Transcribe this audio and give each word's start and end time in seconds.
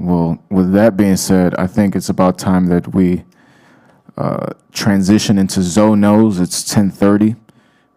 Well, 0.00 0.42
with 0.48 0.72
that 0.72 0.96
being 0.96 1.16
said, 1.16 1.54
I 1.56 1.66
think 1.66 1.94
it's 1.94 2.08
about 2.08 2.38
time 2.38 2.66
that 2.68 2.94
we 2.94 3.22
uh, 4.16 4.54
transition 4.72 5.38
into 5.38 5.62
Zo 5.62 5.94
knows. 5.94 6.40
It's 6.40 6.64
ten 6.64 6.90
thirty, 6.90 7.36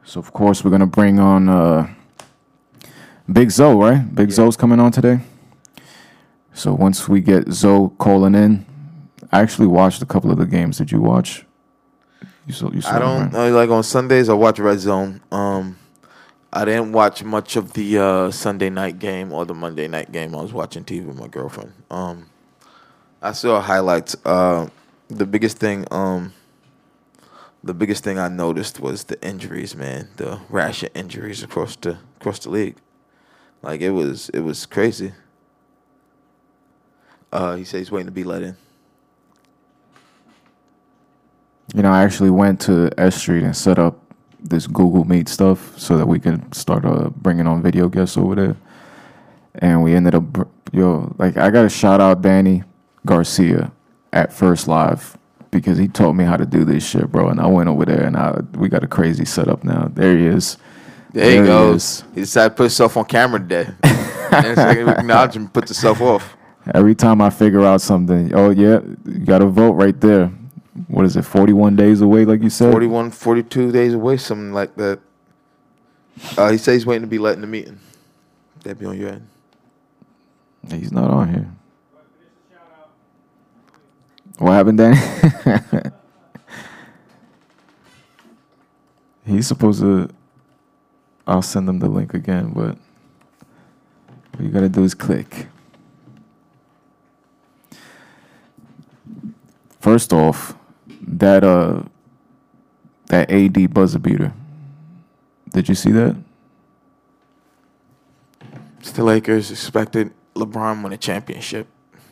so 0.04 0.20
of 0.20 0.34
course 0.34 0.66
we're 0.66 0.72
gonna 0.72 0.86
bring 0.86 1.18
on 1.18 1.48
uh, 1.48 1.88
Big 3.32 3.52
Zo, 3.52 3.80
right? 3.82 4.14
Big 4.14 4.32
Zo's 4.32 4.58
coming 4.58 4.82
on 4.82 4.92
today. 4.92 5.22
So 6.54 6.74
once 6.74 7.08
we 7.08 7.22
get 7.22 7.50
Zo 7.50 7.90
calling 7.98 8.36
in, 8.36 8.66
I 9.32 9.40
actually 9.40 9.68
watched 9.68 10.02
a 10.02 10.06
couple 10.06 10.30
of 10.30 10.38
the 10.38 10.46
games. 10.46 10.80
Did 10.80 10.92
you 10.92 11.00
watch? 11.00 11.46
You 12.46 12.54
saw, 12.54 12.70
you 12.70 12.82
saw 12.82 12.98
I 12.98 13.00
don't 13.00 13.32
right? 13.32 13.48
like 13.48 13.70
on 13.70 13.82
Sundays. 13.82 14.28
I 14.28 14.34
watch 14.34 14.60
Red 14.60 14.80
Zone. 14.80 15.22
Um, 15.32 15.78
I 16.56 16.66
didn't 16.66 16.92
watch 16.92 17.24
much 17.24 17.56
of 17.56 17.74
the 17.74 17.98
uh, 17.98 18.32
Sunday 18.32 18.70
night 18.70 19.00
game 19.00 19.34
or 19.34 19.44
the 19.44 19.56
Monday 19.56 19.88
night 19.88 20.12
game. 20.12 20.36
I 20.36 20.42
was 20.44 20.54
watching 20.54 20.84
TV 20.84 21.04
with 21.04 21.20
my 21.20 21.28
girlfriend. 21.28 21.74
Um, 21.90 22.30
I 23.24 23.32
saw 23.32 23.60
highlights. 23.60 24.16
Uh, 24.24 24.70
the 25.08 25.26
biggest 25.26 25.58
thing, 25.58 25.88
um, 25.90 26.32
the 27.64 27.74
biggest 27.74 28.04
thing 28.04 28.20
I 28.20 28.28
noticed 28.28 28.80
was 28.80 29.06
the 29.06 29.20
injuries. 29.28 29.76
Man, 29.76 30.10
the 30.18 30.42
rash 30.48 30.84
of 30.84 30.92
injuries 30.94 31.42
across 31.42 31.76
the 31.76 31.98
across 32.20 32.38
the 32.38 32.52
league. 32.52 32.76
Like 33.64 33.82
it 33.82 33.90
was, 33.90 34.30
it 34.30 34.42
was 34.42 34.68
crazy. 34.68 35.14
Uh, 37.32 37.56
he 37.56 37.64
said 37.64 37.80
he's 37.80 37.90
waiting 37.90 38.06
to 38.06 38.12
be 38.12 38.24
let 38.24 38.44
in. 38.44 38.56
You 41.74 41.82
know, 41.82 41.92
I 41.92 42.04
actually 42.04 42.30
went 42.30 42.62
to 42.62 42.92
S 42.96 43.16
Street 43.16 43.44
and 43.44 43.58
set 43.58 43.80
up 43.80 44.03
this 44.44 44.68
Google 44.68 45.06
Meet 45.06 45.30
stuff 45.30 45.78
so 45.80 45.98
that 45.98 46.06
we 46.06 46.20
can 46.20 46.52
start 46.52 46.86
uh, 46.86 47.10
bringing 47.10 47.48
on 47.48 47.62
video 47.62 47.90
guests 47.90 48.18
over 48.18 48.36
there. 48.36 48.56
And 49.56 49.84
we 49.84 49.94
ended 49.96 50.16
up, 50.16 50.24
yo, 50.72 51.14
like 51.18 51.38
I 51.38 51.50
got 51.50 51.64
to 51.64 51.70
shout 51.70 52.02
out 52.02 52.22
Danny 52.22 52.64
Garcia 53.06 53.72
at 54.12 54.34
First 54.34 54.68
Live 54.68 55.18
because 55.52 55.78
he 55.78 55.88
taught 55.88 56.14
me 56.14 56.24
how 56.24 56.38
to 56.38 56.46
do 56.46 56.64
this 56.66 56.88
shit, 56.88 57.12
bro. 57.12 57.30
And 57.30 57.40
I 57.40 57.48
went 57.48 57.70
over 57.70 57.86
there 57.86 58.04
and 58.04 58.18
I, 58.18 58.40
we 58.58 58.70
got 58.70 58.84
a 58.84 58.88
crazy 58.88 59.26
setup 59.26 59.64
now. 59.64 59.90
There 59.94 60.18
he 60.18 60.26
is. 60.26 60.58
There, 61.14 61.26
he 61.26 61.32
There 61.32 61.44
he 61.44 61.48
goes. 61.48 61.84
is. 61.84 62.04
He, 62.16 62.22
decided 62.22 62.50
to 62.50 62.56
put 62.56 62.64
himself 62.64 62.98
on 62.98 63.06
camera 63.06 63.40
today. 63.40 63.70
and 63.84 64.58
like, 64.88 64.98
acknowledge 65.00 65.36
him, 65.36 65.48
put 65.48 65.68
himself 65.68 66.02
off. 66.02 66.36
Every 66.74 66.96
time 66.96 67.22
I 67.22 67.30
figure 67.30 67.64
out 67.64 67.82
something, 67.82 68.34
oh 68.34 68.50
yeah, 68.50 68.80
you 69.06 69.20
got 69.20 69.40
to 69.40 69.48
vote 69.48 69.74
right 69.74 70.00
there. 70.00 70.32
What 70.88 71.06
is 71.06 71.16
it? 71.16 71.24
Forty-one 71.24 71.76
days 71.76 72.02
away, 72.02 72.26
like 72.26 72.42
you 72.42 72.50
said. 72.50 72.72
41, 72.72 73.12
42 73.12 73.72
days 73.72 73.94
away, 73.94 74.18
something 74.18 74.54
like 74.54 74.76
that. 74.76 75.00
Uh, 76.38 76.52
he 76.52 76.58
says 76.58 76.76
he's 76.76 76.86
waiting 76.86 77.04
to 77.04 77.08
be 77.08 77.20
let 77.20 77.36
in 77.36 77.42
the 77.42 77.48
meeting. 77.48 77.80
That'd 78.64 78.80
be 78.80 78.86
on 78.86 78.98
your 78.98 79.10
end. 79.10 79.28
He's 80.70 80.92
not 80.92 81.10
on 81.10 81.34
here. 81.34 81.48
What 84.38 84.52
happened, 84.54 84.78
Danny? 84.80 84.98
He's 89.26 89.48
supposed 89.48 89.82
to. 89.82 90.10
I'll 91.26 91.42
send 91.42 91.70
him 91.70 91.80
the 91.80 91.88
link 91.88 92.14
again, 92.14 92.52
but 92.54 92.78
what 94.34 94.44
you 94.44 94.50
gotta 94.50 94.70
do 94.70 94.84
is 94.84 94.94
click. 94.94 95.48
First 99.80 100.12
off, 100.12 100.56
that 101.08 101.44
uh, 101.44 101.84
that 103.08 103.32
AD 103.32 103.74
buzzer 103.74 104.00
beater. 104.00 104.34
Did 105.52 105.70
you 105.70 105.76
see 105.76 105.92
that? 105.92 106.16
It's 108.80 108.92
the 108.92 109.04
Lakers 109.04 109.52
expected 109.52 110.12
LeBron 110.36 110.84
win 110.84 110.94
a 110.94 110.98
championship. 110.98 111.68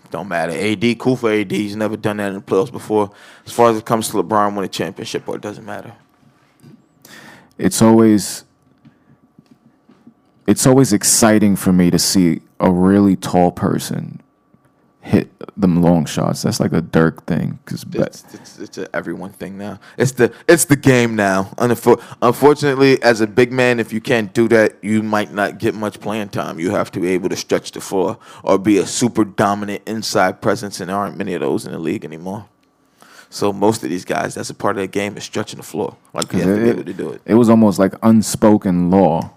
Don't 0.10 0.28
matter. 0.28 0.52
AD, 0.52 1.00
cool 1.00 1.16
for 1.16 1.32
AD. 1.32 1.52
He's 1.52 1.76
never 1.76 1.98
done 1.98 2.18
that 2.18 2.30
in 2.30 2.36
the 2.36 2.42
playoffs 2.42 2.72
before. 2.72 3.12
As 3.46 3.52
far 3.52 3.70
as 3.72 3.78
it 3.78 3.86
comes 3.86 4.10
to 4.10 4.18
LeBron 4.18 4.56
win 4.56 4.66
a 4.66 4.68
championship, 4.68 5.28
or 5.28 5.36
it 5.38 5.42
doesn't 5.42 5.66
matter. 5.66 5.94
it's 7.58 7.82
always 7.82 8.44
it's 10.48 10.66
always 10.66 10.92
exciting 10.92 11.56
for 11.56 11.72
me 11.72 11.90
to 11.92 12.00
see 12.00 12.42
a 12.60 12.72
really 12.72 13.16
tall 13.16 13.52
person 13.52 14.22
hit 15.02 15.30
them 15.60 15.82
long 15.82 16.06
shots. 16.06 16.44
That's 16.44 16.60
like 16.60 16.74
a 16.74 16.82
Dirk 16.82 17.26
thing 17.26 17.60
because 17.66 17.86
It's, 17.92 18.24
it's, 18.34 18.60
it's 18.60 18.78
a 18.78 18.96
everyone 18.96 19.32
thing 19.32 19.58
now. 19.58 19.80
It's 19.98 20.14
the 20.14 20.32
it's 20.48 20.66
the 20.66 20.76
game 20.76 21.16
now. 21.16 21.46
Unfor- 21.58 22.02
Unfortunately, 22.22 23.02
as 23.04 23.20
a 23.20 23.28
big 23.28 23.52
man, 23.52 23.80
if 23.80 23.92
you 23.92 24.00
can't 24.00 24.34
do 24.34 24.48
that, 24.50 24.76
you 24.84 25.02
might 25.04 25.34
not 25.34 25.58
get 25.58 25.74
much 25.76 26.00
playing 26.00 26.30
time. 26.30 26.60
You 26.60 26.72
have 26.72 26.92
to 26.92 27.00
be 27.00 27.10
able 27.10 27.30
to 27.30 27.36
stretch 27.36 27.72
the 27.72 27.82
floor 27.82 28.18
or 28.44 28.58
be 28.58 28.78
a 28.78 28.86
super 28.86 29.26
dominant 29.26 29.82
inside 29.88 30.42
presence, 30.42 30.80
and 30.80 30.90
there 30.90 30.98
aren't 30.98 31.18
many 31.18 31.34
of 31.34 31.42
those 31.42 31.66
in 31.66 31.72
the 31.72 31.80
league 31.80 32.06
anymore. 32.06 32.46
So 33.30 33.54
most 33.54 33.82
of 33.84 33.90
these 33.90 34.06
guys, 34.06 34.36
that's 34.36 34.50
a 34.50 34.54
part 34.54 34.76
of 34.76 34.82
the 34.82 34.88
game 34.88 35.16
is 35.18 35.24
stretching 35.24 35.58
the 35.58 35.64
floor. 35.64 35.96
Like 36.14 36.32
you 36.34 36.40
have 36.40 36.58
to 36.58 36.64
be 36.64 36.70
able 36.70 36.84
to 36.84 36.94
do 36.94 37.10
it. 37.12 37.22
it 37.26 37.34
was 37.36 37.50
almost 37.50 37.80
like 37.80 37.94
unspoken 38.04 38.92
law 38.92 39.32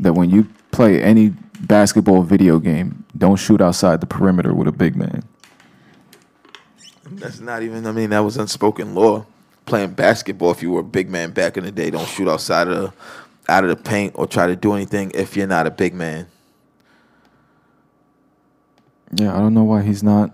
that 0.00 0.14
when 0.14 0.30
you 0.30 0.48
play 0.70 1.02
any 1.02 1.34
basketball 1.60 2.22
video 2.22 2.58
game, 2.58 3.04
don't 3.16 3.36
shoot 3.36 3.60
outside 3.60 4.00
the 4.00 4.06
perimeter 4.06 4.54
with 4.54 4.68
a 4.68 4.72
big 4.72 4.96
man. 4.96 5.22
That's 7.04 7.40
not 7.40 7.62
even. 7.62 7.86
I 7.86 7.92
mean, 7.92 8.10
that 8.10 8.20
was 8.20 8.36
unspoken 8.36 8.94
law. 8.94 9.26
Playing 9.66 9.92
basketball, 9.92 10.50
if 10.50 10.62
you 10.62 10.70
were 10.70 10.80
a 10.80 10.84
big 10.84 11.08
man 11.08 11.30
back 11.30 11.56
in 11.56 11.64
the 11.64 11.70
day, 11.70 11.90
don't 11.90 12.08
shoot 12.08 12.28
outside 12.28 12.68
of 12.68 12.76
the, 12.76 12.92
out 13.52 13.64
of 13.64 13.70
the 13.70 13.76
paint 13.76 14.12
or 14.16 14.26
try 14.26 14.46
to 14.46 14.56
do 14.56 14.72
anything 14.72 15.12
if 15.14 15.36
you're 15.36 15.46
not 15.46 15.66
a 15.66 15.70
big 15.70 15.94
man. 15.94 16.26
Yeah, 19.14 19.36
I 19.36 19.38
don't 19.38 19.54
know 19.54 19.64
why 19.64 19.82
he's 19.82 20.02
not. 20.02 20.32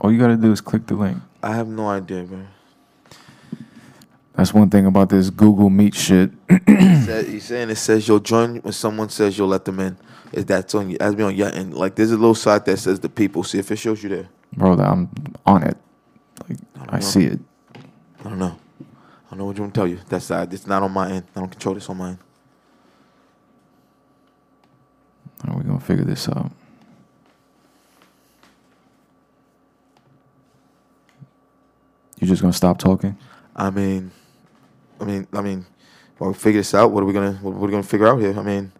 All 0.00 0.12
you 0.12 0.18
gotta 0.18 0.36
do 0.36 0.52
is 0.52 0.60
click 0.60 0.86
the 0.86 0.94
link. 0.94 1.18
I 1.42 1.54
have 1.54 1.68
no 1.68 1.88
idea, 1.88 2.24
man. 2.24 2.48
That's 4.34 4.54
one 4.54 4.70
thing 4.70 4.86
about 4.86 5.08
this 5.10 5.28
Google 5.28 5.70
Meet 5.70 5.94
shit. 5.94 6.30
Said- 6.68 7.26
He's 7.26 7.44
saying 7.44 7.70
it 7.70 7.76
says 7.76 8.06
you'll 8.06 8.20
join 8.20 8.56
when 8.58 8.72
someone 8.72 9.08
says 9.10 9.36
you'll 9.36 9.48
let 9.48 9.64
them 9.64 9.80
in. 9.80 9.96
Is 10.32 10.46
that's 10.46 10.74
on 10.74 10.90
you? 10.90 10.98
That's 10.98 11.14
be 11.14 11.22
on 11.24 11.34
your 11.34 11.48
end. 11.52 11.74
Like 11.74 11.96
there's 11.96 12.12
a 12.12 12.16
little 12.16 12.34
side 12.36 12.64
that 12.66 12.78
says 12.78 13.00
the 13.00 13.08
people. 13.08 13.42
See 13.42 13.58
if 13.58 13.70
it 13.72 13.76
shows 13.76 14.02
you 14.02 14.08
there. 14.08 14.28
Bro, 14.56 14.74
I'm 14.78 15.10
on 15.44 15.64
it. 15.64 15.76
Like 16.48 16.58
I, 16.88 16.94
know. 16.96 17.00
see 17.00 17.24
it. 17.24 17.40
I 18.20 18.28
don't 18.28 18.38
know. 18.38 18.56
I 18.80 19.30
don't 19.30 19.38
know 19.40 19.44
what 19.46 19.56
you 19.56 19.62
want 19.62 19.74
to 19.74 19.78
tell 19.80 19.88
you. 19.88 19.98
That's 20.08 20.26
side. 20.26 20.52
It's 20.54 20.66
not 20.66 20.82
on 20.84 20.92
my 20.92 21.10
end. 21.10 21.24
I 21.34 21.40
don't 21.40 21.50
control 21.50 21.74
this 21.74 21.88
on 21.90 21.96
my 21.96 22.10
end. 22.10 22.18
How 25.44 25.54
are 25.54 25.58
we 25.58 25.64
gonna 25.64 25.80
figure 25.80 26.04
this 26.04 26.28
out? 26.28 26.52
You 32.20 32.26
just 32.26 32.42
gonna 32.42 32.52
stop 32.52 32.78
talking? 32.78 33.16
I 33.56 33.70
mean, 33.70 34.10
I 35.00 35.04
mean, 35.04 35.26
I 35.32 35.40
mean, 35.40 35.64
well, 36.18 36.30
we 36.30 36.34
figure 36.34 36.60
this 36.60 36.74
out. 36.74 36.90
What 36.92 37.02
are 37.02 37.06
we 37.06 37.12
gonna, 37.12 37.32
what 37.42 37.52
are 37.52 37.58
we 37.58 37.70
gonna 37.70 37.82
figure 37.82 38.06
out 38.06 38.20
here? 38.20 38.38
I 38.38 38.42
mean, 38.42 38.72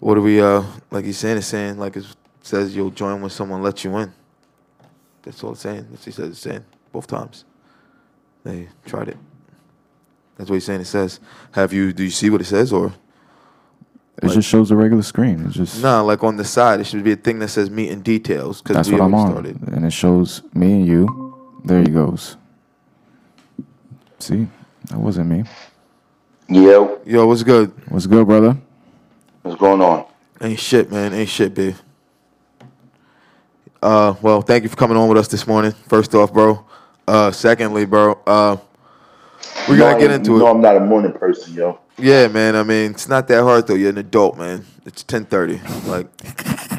what 0.00 0.18
are 0.18 0.20
we, 0.20 0.40
uh, 0.40 0.62
like 0.90 1.04
he's 1.04 1.18
saying, 1.18 1.38
it's 1.38 1.46
saying, 1.46 1.78
like 1.78 1.96
it 1.96 2.04
says 2.42 2.74
you'll 2.74 2.90
join 2.90 3.20
when 3.20 3.30
someone 3.30 3.62
lets 3.62 3.84
you 3.84 3.96
in. 3.98 4.12
That's 5.22 5.42
all 5.44 5.52
it's 5.52 5.60
saying. 5.60 5.86
That's 5.90 6.00
what 6.00 6.04
he 6.06 6.10
says 6.10 6.28
it's 6.30 6.40
saying 6.40 6.64
both 6.90 7.06
times. 7.06 7.44
They 8.44 8.68
tried 8.84 9.08
it. 9.08 9.16
That's 10.36 10.50
what 10.50 10.54
he's 10.54 10.64
saying. 10.64 10.80
It 10.80 10.86
says, 10.86 11.20
have 11.52 11.72
you, 11.72 11.92
do 11.92 12.02
you 12.02 12.10
see 12.10 12.30
what 12.30 12.40
it 12.40 12.44
says 12.44 12.72
or? 12.72 12.92
It 14.22 14.28
just 14.28 14.48
shows 14.48 14.70
a 14.70 14.76
regular 14.76 15.02
screen. 15.02 15.46
It's 15.46 15.54
just 15.56 15.82
No, 15.82 16.04
like 16.04 16.22
on 16.22 16.36
the 16.36 16.44
side, 16.44 16.80
it 16.80 16.84
should 16.86 17.02
be 17.02 17.12
a 17.12 17.16
thing 17.16 17.38
that 17.38 17.48
says 17.48 17.70
meet 17.70 17.90
in 17.90 18.02
details 18.02 18.60
because 18.60 18.76
that's 18.76 18.88
we 18.88 18.94
what 18.94 19.02
I'm 19.04 19.14
on, 19.14 19.30
started. 19.30 19.60
and 19.68 19.84
it 19.86 19.92
shows 19.92 20.42
me 20.54 20.72
and 20.72 20.86
you. 20.86 21.60
There 21.64 21.80
he 21.80 21.88
goes. 21.88 22.36
See, 24.18 24.46
that 24.88 24.98
wasn't 24.98 25.28
me. 25.28 25.44
Yo, 26.48 27.00
Yo, 27.04 27.26
what's 27.26 27.42
good? 27.42 27.72
What's 27.88 28.06
good, 28.06 28.26
brother? 28.26 28.56
what's 29.42 29.58
going 29.58 29.80
on? 29.80 30.06
Ain't 30.40 30.58
shit, 30.58 30.90
man. 30.90 31.12
Ain't 31.12 31.28
shit, 31.28 31.54
big. 31.54 31.74
Uh, 33.82 34.14
well, 34.22 34.42
thank 34.42 34.62
you 34.62 34.68
for 34.68 34.76
coming 34.76 34.96
on 34.96 35.08
with 35.08 35.18
us 35.18 35.28
this 35.28 35.46
morning. 35.46 35.72
First 35.88 36.14
off, 36.14 36.32
bro. 36.32 36.64
Uh, 37.06 37.30
secondly, 37.32 37.84
bro. 37.84 38.20
Uh, 38.26 38.56
we 39.68 39.76
gotta 39.76 39.98
get 39.98 40.10
into 40.10 40.32
you 40.32 40.36
it. 40.36 40.40
No, 40.40 40.46
I'm 40.48 40.60
not 40.60 40.76
a 40.76 40.80
morning 40.80 41.12
person, 41.12 41.54
yo. 41.54 41.80
Yeah, 41.98 42.28
man. 42.28 42.54
I 42.56 42.62
mean, 42.62 42.92
it's 42.92 43.08
not 43.08 43.26
that 43.28 43.42
hard 43.42 43.66
though. 43.66 43.74
You're 43.74 43.90
an 43.90 43.98
adult, 43.98 44.38
man. 44.38 44.64
It's 44.84 45.04
ten 45.04 45.24
thirty. 45.24 45.60
Like, 45.86 46.08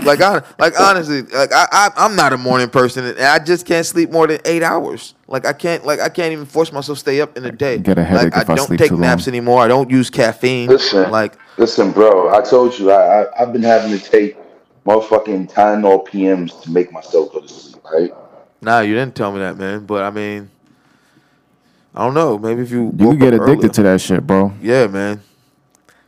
like, 0.04 0.22
I, 0.22 0.44
like 0.60 0.78
honestly, 0.78 1.22
like 1.22 1.54
I, 1.54 1.68
I, 1.72 1.90
I'm 1.96 2.18
not 2.18 2.34
a 2.34 2.38
morning 2.38 2.70
person, 2.70 3.06
and 3.06 3.18
I 3.20 3.40
just 3.40 3.66
can't 3.66 3.86
sleep 3.86 4.12
more 4.12 4.28
than 4.28 4.42
eight 4.44 4.62
hours. 4.62 5.16
Like 5.28 5.46
I 5.46 5.54
can't, 5.54 5.86
like 5.86 6.02
I 6.02 6.10
can't 6.10 6.34
even 6.34 6.46
force 6.46 6.74
myself 6.74 6.98
to 6.98 7.00
stay 7.00 7.22
up 7.22 7.38
in 7.38 7.44
the 7.44 7.52
day. 7.52 7.78
get 7.78 7.98
a 7.98 8.04
headache 8.04 8.34
like, 8.34 8.44
if 8.44 8.50
I 8.50 8.56
don't 8.56 8.68
sleep 8.68 8.80
take 8.80 8.90
too 8.90 8.98
naps 8.98 9.28
long. 9.28 9.36
anymore. 9.36 9.62
I 9.62 9.70
don't 9.70 9.90
use 9.90 10.10
caffeine. 10.10 10.68
Listen, 10.68 11.12
like 11.12 11.38
listen, 11.58 11.92
bro. 11.92 12.36
I 12.36 12.42
told 12.42 12.78
you 12.78 12.92
I, 12.92 13.22
I 13.24 13.42
I've 13.42 13.54
been 13.54 13.64
having 13.64 13.98
to 13.98 14.04
take 14.04 14.38
motherfucking 14.86 15.50
Tylenol 15.50 16.06
PMs 16.06 16.62
to 16.64 16.72
make 16.72 16.92
myself 16.92 17.32
go 17.32 17.40
to 17.40 17.48
sleep. 17.48 17.82
Right? 17.86 18.14
Nah, 18.62 18.82
you 18.82 18.96
didn't 18.96 19.16
tell 19.16 19.32
me 19.32 19.40
that, 19.40 19.58
man. 19.58 19.86
But 19.86 20.04
I 20.04 20.10
mean, 20.10 20.50
I 21.96 22.04
don't 22.04 22.14
know. 22.14 22.38
Maybe 22.38 22.64
if 22.64 22.72
you 22.72 22.94
You 22.98 23.16
get 23.16 23.34
addicted 23.34 23.42
earlier. 23.42 23.70
to 23.70 23.84
that 23.84 24.02
shit, 24.02 24.28
bro. 24.28 24.52
Yeah, 24.62 24.88
man. 24.88 25.22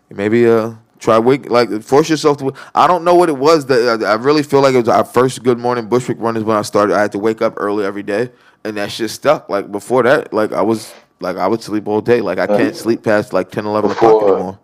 Maybe 0.09 0.45
uh 0.45 0.74
Try 1.06 1.19
wake 1.19 1.52
like 1.52 1.84
force 1.84 2.10
yourself 2.10 2.38
to. 2.38 2.52
I 2.74 2.88
don't 2.88 3.04
know 3.04 3.13
what 3.13 3.30
it 3.30 3.38
was 3.38 3.68
that 3.68 4.02
I, 4.02 4.13
I 4.13 4.16
really 4.16 4.42
feel 4.42 4.62
like 4.62 4.74
it 4.74 4.80
was 4.80 4.90
our 4.90 5.06
first 5.06 5.44
Good 5.44 5.60
Morning 5.60 5.88
Bushwick 5.88 6.18
run 6.19 6.36
is 6.36 6.42
when 6.44 6.57
I 6.57 6.63
started. 6.63 6.96
I 6.96 7.02
had 7.02 7.12
to 7.12 7.19
wake 7.19 7.44
up 7.44 7.54
early 7.57 7.86
every 7.86 8.02
day, 8.02 8.31
and 8.63 8.75
that 8.78 8.92
shit 8.92 9.12
stuck. 9.12 9.48
Like 9.48 9.72
before 9.72 10.02
that, 10.02 10.34
like 10.34 10.52
I 10.52 10.63
was 10.63 10.96
like 11.19 11.38
I 11.38 11.46
would 11.48 11.62
sleep 11.62 11.88
all 11.88 12.02
day. 12.02 12.22
Like 12.22 12.40
I 12.40 12.48
can't 12.48 12.75
sleep 12.75 13.04
past 13.04 13.34
like 13.34 13.52
10, 13.52 13.68
11 13.68 13.92
o'clock 13.92 14.19
Before- 14.19 14.36
anymore. 14.36 14.60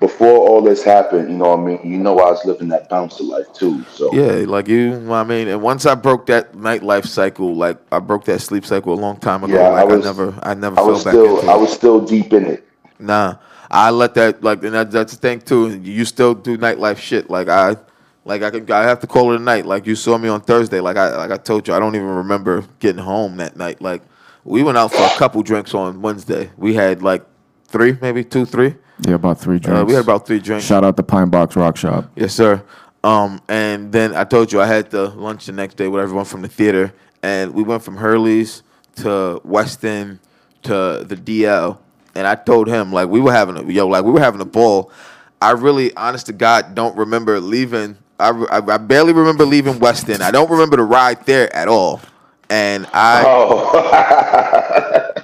Before 0.00 0.48
all 0.48 0.62
this 0.62 0.82
happened, 0.82 1.30
you 1.30 1.36
know 1.36 1.50
what 1.54 1.58
I 1.58 1.62
mean. 1.62 1.80
You 1.84 1.98
know 1.98 2.18
I 2.18 2.30
was 2.30 2.42
living 2.46 2.68
that 2.68 2.88
bouncer 2.88 3.22
life 3.22 3.52
too. 3.52 3.84
So 3.92 4.10
Yeah, 4.14 4.46
like 4.46 4.68
you, 4.68 4.98
know 4.98 5.10
what 5.10 5.16
I 5.18 5.24
mean, 5.24 5.46
and 5.48 5.60
once 5.60 5.84
I 5.84 5.94
broke 5.94 6.24
that 6.26 6.54
nightlife 6.54 7.06
cycle, 7.06 7.54
like 7.54 7.76
I 7.92 7.98
broke 7.98 8.24
that 8.24 8.40
sleep 8.40 8.64
cycle 8.64 8.94
a 8.94 8.98
long 8.98 9.18
time 9.18 9.44
ago. 9.44 9.52
Yeah, 9.52 9.68
like 9.68 9.80
I 9.82 9.84
was- 9.84 10.06
I 10.06 10.08
never, 10.08 10.38
I 10.42 10.54
never 10.54 10.80
I 10.80 10.82
was 10.82 11.04
back 11.04 11.12
still 11.12 11.50
I 11.50 11.54
was 11.54 11.70
still 11.70 12.00
deep 12.00 12.32
in 12.32 12.46
it. 12.46 12.66
Nah, 12.98 13.36
I 13.72 13.90
let 13.90 14.14
that 14.14 14.44
like, 14.44 14.62
and 14.62 14.74
that, 14.74 14.90
that's 14.90 15.14
the 15.14 15.18
thing 15.18 15.40
too. 15.40 15.80
You 15.80 16.04
still 16.04 16.34
do 16.34 16.58
nightlife 16.58 16.98
shit. 16.98 17.30
Like 17.30 17.48
I, 17.48 17.76
like 18.24 18.42
I 18.42 18.50
can, 18.50 18.70
I 18.70 18.82
have 18.82 19.00
to 19.00 19.06
call 19.06 19.32
it 19.32 19.40
a 19.40 19.42
night. 19.42 19.64
Like 19.64 19.86
you 19.86 19.96
saw 19.96 20.18
me 20.18 20.28
on 20.28 20.42
Thursday. 20.42 20.80
Like 20.80 20.96
I, 20.98 21.16
like 21.16 21.30
I 21.30 21.38
told 21.38 21.66
you, 21.66 21.74
I 21.74 21.78
don't 21.78 21.96
even 21.96 22.08
remember 22.08 22.64
getting 22.80 23.02
home 23.02 23.38
that 23.38 23.56
night. 23.56 23.80
Like 23.80 24.02
we 24.44 24.62
went 24.62 24.76
out 24.76 24.92
for 24.92 25.02
a 25.02 25.18
couple 25.18 25.42
drinks 25.42 25.74
on 25.74 26.02
Wednesday. 26.02 26.50
We 26.56 26.74
had 26.74 27.02
like 27.02 27.24
three, 27.66 27.96
maybe 28.00 28.22
two, 28.22 28.44
three. 28.44 28.76
Yeah, 29.00 29.14
about 29.14 29.40
three 29.40 29.58
drinks. 29.58 29.80
Uh, 29.80 29.84
we 29.84 29.94
had 29.94 30.04
about 30.04 30.26
three 30.26 30.38
drinks. 30.38 30.66
Shout 30.66 30.84
out 30.84 30.96
to 30.96 31.02
Pine 31.02 31.30
Box 31.30 31.56
Rock 31.56 31.76
Shop. 31.76 32.10
Yes, 32.14 32.34
sir. 32.34 32.62
Um, 33.02 33.40
and 33.48 33.90
then 33.90 34.14
I 34.14 34.24
told 34.24 34.52
you 34.52 34.60
I 34.60 34.66
had 34.66 34.90
the 34.90 35.08
lunch 35.08 35.46
the 35.46 35.52
next 35.52 35.76
day 35.76 35.88
with 35.88 36.02
everyone 36.02 36.24
from 36.24 36.42
the 36.42 36.48
theater, 36.48 36.92
and 37.22 37.52
we 37.52 37.62
went 37.62 37.82
from 37.82 37.96
Hurley's 37.96 38.62
to 38.96 39.40
Weston 39.44 40.20
to 40.64 41.04
the 41.04 41.16
DL, 41.16 41.78
and 42.14 42.26
I 42.26 42.34
told 42.34 42.68
him 42.68 42.92
like 42.92 43.08
we 43.08 43.20
were 43.20 43.32
having 43.32 43.56
a 43.56 43.64
yo 43.70 43.86
like 43.88 44.04
we 44.04 44.12
were 44.12 44.20
having 44.20 44.40
a 44.40 44.46
ball. 44.46 44.90
I 45.40 45.50
really, 45.52 45.94
honest 45.96 46.26
to 46.26 46.32
God, 46.32 46.74
don't 46.74 46.96
remember 46.96 47.40
leaving. 47.40 47.96
I, 48.20 48.30
I, 48.30 48.74
I 48.74 48.76
barely 48.78 49.12
remember 49.12 49.44
leaving 49.44 49.80
Weston. 49.80 50.22
I 50.22 50.30
don't 50.30 50.48
remember 50.50 50.76
the 50.76 50.84
ride 50.84 51.26
there 51.26 51.54
at 51.54 51.66
all, 51.68 52.00
and 52.48 52.86
I. 52.92 53.24
Oh, 53.26 53.72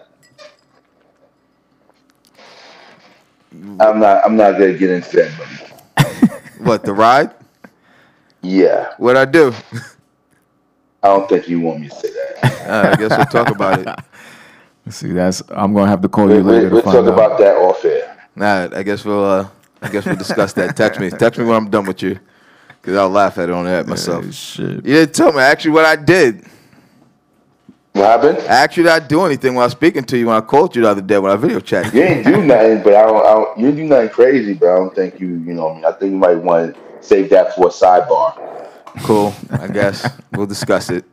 I'm 3.81 4.01
not. 4.01 4.25
I'm 4.25 4.37
not 4.37 4.53
gonna 4.53 4.75
get 4.75 4.91
into 4.91 5.17
that, 5.17 5.39
buddy. 5.39 5.55
What 6.65 6.85
the 6.85 6.93
ride? 6.93 7.35
Yeah, 8.43 8.93
What 8.99 9.17
I 9.17 9.25
do? 9.25 9.53
I 11.03 11.09
don't 11.09 11.29
think 11.29 11.49
you 11.49 11.61
want 11.61 11.81
me 11.81 11.89
to 11.89 11.95
say 11.95 12.09
that. 12.11 12.69
Uh, 12.69 12.91
I 12.93 12.97
guess 12.97 13.17
we'll 13.17 13.27
talk 13.27 13.51
about 13.55 13.81
it. 13.81 13.89
See, 14.91 15.13
that's 15.13 15.43
I'm 15.51 15.73
gonna 15.75 15.91
have 15.91 16.01
to 16.03 16.09
call 16.09 16.27
We, 16.27 16.35
you 16.35 16.43
later 16.43 16.65
we, 16.65 16.69
to 16.69 16.75
we'll 16.75 16.83
talk 16.83 16.95
out. 16.97 17.09
about 17.09 17.39
that 17.39 17.57
off 17.57 17.85
air. 17.85 18.17
Nah, 18.37 18.69
I 18.73 18.83
guess 18.83 19.05
we'll. 19.05 19.25
Uh, 19.25 19.49
I 19.83 19.89
guess 19.91 20.07
we'll 20.07 20.17
discuss 20.17 20.53
that. 20.55 20.77
Text 20.77 20.99
me. 21.01 21.11
Text 21.11 21.39
me 21.39 21.45
when 21.47 21.57
I'm 21.57 21.71
done 21.71 21.87
with 21.87 22.03
you, 22.03 22.19
cause 22.83 22.97
I'll 22.97 23.09
laugh 23.09 23.39
at 23.39 23.49
it 23.49 23.53
on 23.53 23.65
that 23.67 23.87
myself. 23.87 24.25
Hey, 24.25 24.31
shit. 24.33 24.71
You 24.71 24.81
didn't 24.95 25.15
tell 25.15 25.33
me 25.33 25.41
actually 25.41 25.73
what 25.73 25.85
I 25.85 25.97
did. 25.97 26.45
What 27.93 28.05
happened? 28.07 28.39
I 28.41 28.57
actually 28.63 28.85
didn't 28.85 29.09
do 29.09 29.25
anything 29.25 29.55
while 29.55 29.69
speaking 29.71 30.05
to 30.05 30.17
you 30.19 30.27
when 30.27 30.37
I 30.37 30.41
called 30.41 30.77
you 30.77 30.83
the 30.83 30.89
other 30.89 31.01
day 31.03 31.19
when 31.19 31.33
I 31.33 31.37
video 31.37 31.59
chatted. 31.61 31.93
You 31.95 32.03
ain't 32.03 32.25
do 32.25 32.45
nothing, 32.45 32.83
but 32.83 32.95
I 32.95 33.03
don't, 33.07 33.27
I 33.27 33.31
don't. 33.35 33.59
You 33.59 33.67
didn't 33.67 33.77
do 33.81 33.85
nothing 33.87 34.09
crazy, 34.11 34.55
but 34.55 34.69
I 34.69 34.77
don't 34.77 34.95
think 34.95 35.21
you. 35.21 35.29
You 35.29 35.55
know, 35.55 35.71
I 35.71 35.75
mean, 35.75 35.85
I 35.85 35.93
think 35.93 36.13
you 36.13 36.19
might 36.19 36.37
want 36.37 36.75
to 36.75 36.81
save 37.01 37.31
that 37.31 37.55
for 37.55 37.67
a 37.69 37.71
sidebar. 37.71 38.69
Cool. 39.03 39.33
I 39.51 39.67
guess 39.69 40.09
we'll 40.33 40.47
discuss 40.47 40.91
it. 40.91 41.05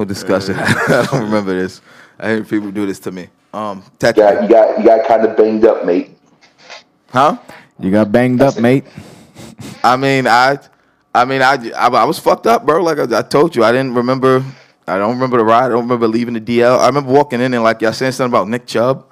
We'll 0.00 0.06
discuss 0.06 0.48
it. 0.48 0.56
I 0.56 1.06
don't 1.10 1.24
remember 1.24 1.52
this. 1.60 1.82
I 2.18 2.30
hear 2.30 2.44
people 2.44 2.70
do 2.70 2.86
this 2.86 2.98
to 3.00 3.12
me. 3.12 3.28
Um, 3.52 3.84
text 3.98 4.16
You 4.16 4.22
got, 4.22 4.42
you 4.42 4.48
got, 4.48 4.78
you 4.78 4.84
got 4.86 5.06
kind 5.06 5.26
of 5.26 5.36
banged 5.36 5.66
up, 5.66 5.84
mate. 5.84 6.16
Huh? 7.10 7.36
You 7.78 7.90
got 7.90 8.10
banged 8.10 8.40
up, 8.40 8.58
mate. 8.58 8.86
I 9.84 9.98
mean, 9.98 10.26
I, 10.26 10.58
I 11.14 11.26
mean, 11.26 11.42
I, 11.42 11.70
I, 11.76 11.88
I 11.88 12.04
was 12.04 12.18
fucked 12.18 12.46
up, 12.46 12.64
bro. 12.64 12.82
Like 12.82 12.98
I, 12.98 13.18
I 13.18 13.20
told 13.20 13.54
you, 13.54 13.62
I 13.62 13.72
didn't 13.72 13.92
remember. 13.92 14.42
I 14.86 14.96
don't 14.96 15.12
remember 15.12 15.36
the 15.36 15.44
ride. 15.44 15.66
I 15.66 15.68
don't 15.68 15.82
remember 15.82 16.08
leaving 16.08 16.32
the 16.32 16.40
DL. 16.40 16.78
I 16.78 16.86
remember 16.86 17.12
walking 17.12 17.42
in 17.42 17.52
and 17.52 17.62
like 17.62 17.82
y'all 17.82 17.92
saying 17.92 18.12
something 18.12 18.32
about 18.32 18.48
Nick 18.48 18.66
Chubb. 18.66 19.04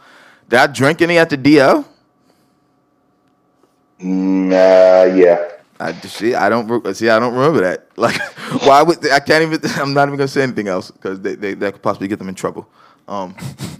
Did 0.48 0.58
I 0.58 0.66
drink 0.68 1.02
any 1.02 1.18
at 1.18 1.28
the 1.28 1.36
DL? 1.36 1.84
Nah, 3.98 5.04
yeah. 5.04 5.48
I 5.80 5.92
just 5.92 6.16
see. 6.16 6.34
I 6.34 6.48
don't 6.48 6.96
see. 6.96 7.08
I 7.08 7.18
don't 7.18 7.34
remember 7.34 7.60
that. 7.60 7.84
Like, 7.98 8.20
why 8.62 8.82
would 8.82 9.04
I 9.10 9.18
can't 9.20 9.42
even? 9.42 9.60
I'm 9.80 9.92
not 9.92 10.08
even 10.08 10.16
gonna 10.18 10.28
say 10.28 10.42
anything 10.42 10.68
else 10.68 10.90
because 10.90 11.20
they, 11.20 11.34
they 11.34 11.54
that 11.54 11.72
could 11.74 11.82
possibly 11.82 12.06
get 12.08 12.18
them 12.20 12.28
in 12.28 12.34
trouble. 12.34 12.68
Um, 13.08 13.34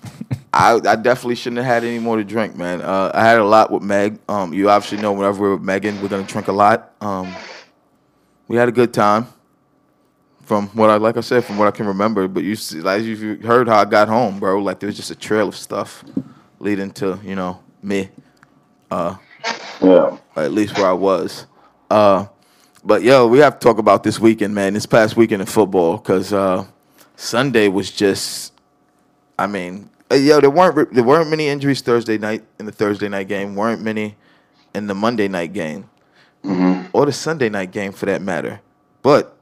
I 0.53 0.75
I 0.75 0.97
definitely 0.97 1.37
shouldn't 1.37 1.59
have 1.59 1.67
had 1.67 1.85
any 1.85 1.99
more 2.01 2.17
to 2.17 2.25
drink, 2.25 2.57
man. 2.57 2.81
Uh, 2.83 3.11
I 3.15 3.25
had 3.25 3.39
a 3.39 3.45
lot 3.45 3.71
with 3.71 3.83
Meg. 3.83 4.19
Um, 4.29 4.53
you 4.53 4.71
obviously 4.71 4.99
know 4.99 5.13
whenever 5.13 5.41
we're 5.41 5.53
with 5.55 5.63
Megan, 5.63 6.01
we're 6.03 6.09
gonna 6.09 6.25
drink 6.25 6.49
a 6.49 6.53
lot. 6.53 6.93
Um, 7.01 7.33
we 8.49 8.57
had 8.57 8.69
a 8.69 8.73
good 8.73 8.93
time. 8.93 9.27
From 10.43 10.69
what 10.69 10.89
I 10.91 10.97
like, 10.97 11.17
I 11.17 11.21
said, 11.21 11.45
from 11.45 11.59
what 11.59 11.69
I 11.69 11.71
can 11.71 11.87
remember. 11.87 12.27
But 12.27 12.43
you 12.43 12.57
see, 12.57 12.81
like 12.81 13.03
you 13.03 13.37
heard 13.37 13.69
how 13.69 13.79
I 13.79 13.85
got 13.85 14.09
home, 14.09 14.41
bro. 14.41 14.61
Like 14.61 14.81
there 14.81 14.87
was 14.89 14.97
just 14.97 15.11
a 15.11 15.15
trail 15.15 15.49
of 15.49 15.55
stuff 15.57 16.05
leading 16.59 16.91
to 16.93 17.19
you 17.23 17.37
know 17.37 17.61
me 17.83 18.09
Yeah. 18.91 20.17
at 20.37 20.53
least 20.53 20.77
where 20.77 20.89
I 20.89 20.93
was. 20.93 21.47
Uh, 21.91 22.27
but 22.85 23.03
yo, 23.03 23.27
we 23.27 23.39
have 23.39 23.59
to 23.59 23.65
talk 23.65 23.79
about 23.79 24.03
this 24.03 24.21
weekend, 24.21 24.55
man. 24.55 24.75
This 24.75 24.87
past 24.87 25.17
weekend 25.17 25.43
in 25.43 25.47
football, 25.47 25.97
because 25.97 26.33
uh, 26.33 26.65
Sunday 27.17 27.69
was 27.69 27.91
just, 27.91 28.53
I 29.39 29.47
mean, 29.47 29.91
uh, 30.11 30.15
yo, 30.15 30.41
there 30.41 30.51
weren't 30.51 30.93
there 30.95 31.05
weren't 31.05 31.31
many 31.31 31.49
injuries 31.49 31.81
Thursday 31.81 32.19
night 32.19 32.45
in 32.59 32.67
the 32.67 32.73
Thursday 32.73 33.09
night 33.09 33.29
game. 33.29 33.55
weren't 33.55 33.83
many 33.83 34.17
in 34.75 34.87
the 34.87 34.95
Monday 34.95 35.29
night 35.29 35.53
game, 35.53 35.89
or 36.93 37.07
the 37.07 37.13
Sunday 37.13 37.49
night 37.49 37.73
game 37.73 37.93
for 37.93 38.07
that 38.07 38.23
matter. 38.23 38.61
But 39.03 39.37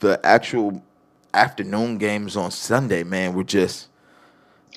the 0.00 0.20
actual 0.24 0.82
afternoon 1.34 1.98
games 1.98 2.36
on 2.36 2.50
Sunday, 2.50 3.02
man, 3.04 3.34
were 3.34 3.44
just 3.44 3.88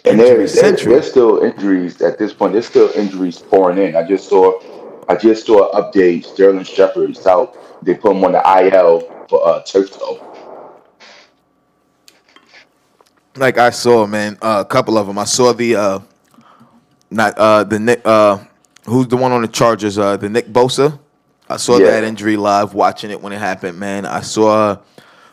And 0.06 0.20
there, 0.20 0.46
there, 0.46 0.72
there's 0.74 1.10
still 1.10 1.44
injuries 1.44 2.02
at 2.02 2.18
this 2.20 2.34
point. 2.34 2.54
There's 2.54 2.68
still 2.68 2.92
injuries 2.96 3.40
pouring 3.40 3.78
in. 3.78 3.96
I 3.96 4.06
just 4.06 4.28
saw, 4.28 4.60
I 5.10 5.16
just 5.16 5.46
saw 5.46 5.72
an 5.76 5.84
update. 5.84 6.26
Sterling 6.26 6.64
Shepard's 6.64 7.26
out. 7.28 7.58
They 7.84 7.94
put 7.96 8.16
him 8.16 8.24
on 8.24 8.32
the 8.34 8.72
IL 8.74 9.02
for 9.30 9.46
uh, 9.48 9.62
turf 9.64 9.92
toe. 9.92 10.30
like 13.36 13.58
I 13.58 13.70
saw, 13.72 14.06
man, 14.06 14.38
uh, 14.42 14.64
a 14.66 14.70
couple 14.70 14.98
of 14.98 15.08
them. 15.08 15.18
I 15.18 15.24
saw 15.26 15.54
the 15.54 15.76
uh, 15.76 16.00
not 17.10 17.38
uh, 17.38 17.64
the 17.64 17.80
Nick, 17.80 18.02
uh, 18.06 18.40
who's 18.86 19.08
the 19.08 19.18
one 19.18 19.32
on 19.32 19.42
the 19.42 19.48
Chargers? 19.48 19.98
Uh, 19.98 20.18
the 20.18 20.30
Nick 20.30 20.48
Bosa. 20.48 21.00
I 21.50 21.58
saw 21.58 21.78
Yeah. 21.78 21.88
that 21.92 22.04
injury 22.04 22.38
live, 22.38 22.74
watching 22.74 23.12
it 23.12 23.22
when 23.22 23.34
it 23.34 23.40
happened, 23.40 23.78
man. 23.80 24.06
I 24.06 24.22
saw, 24.22 24.78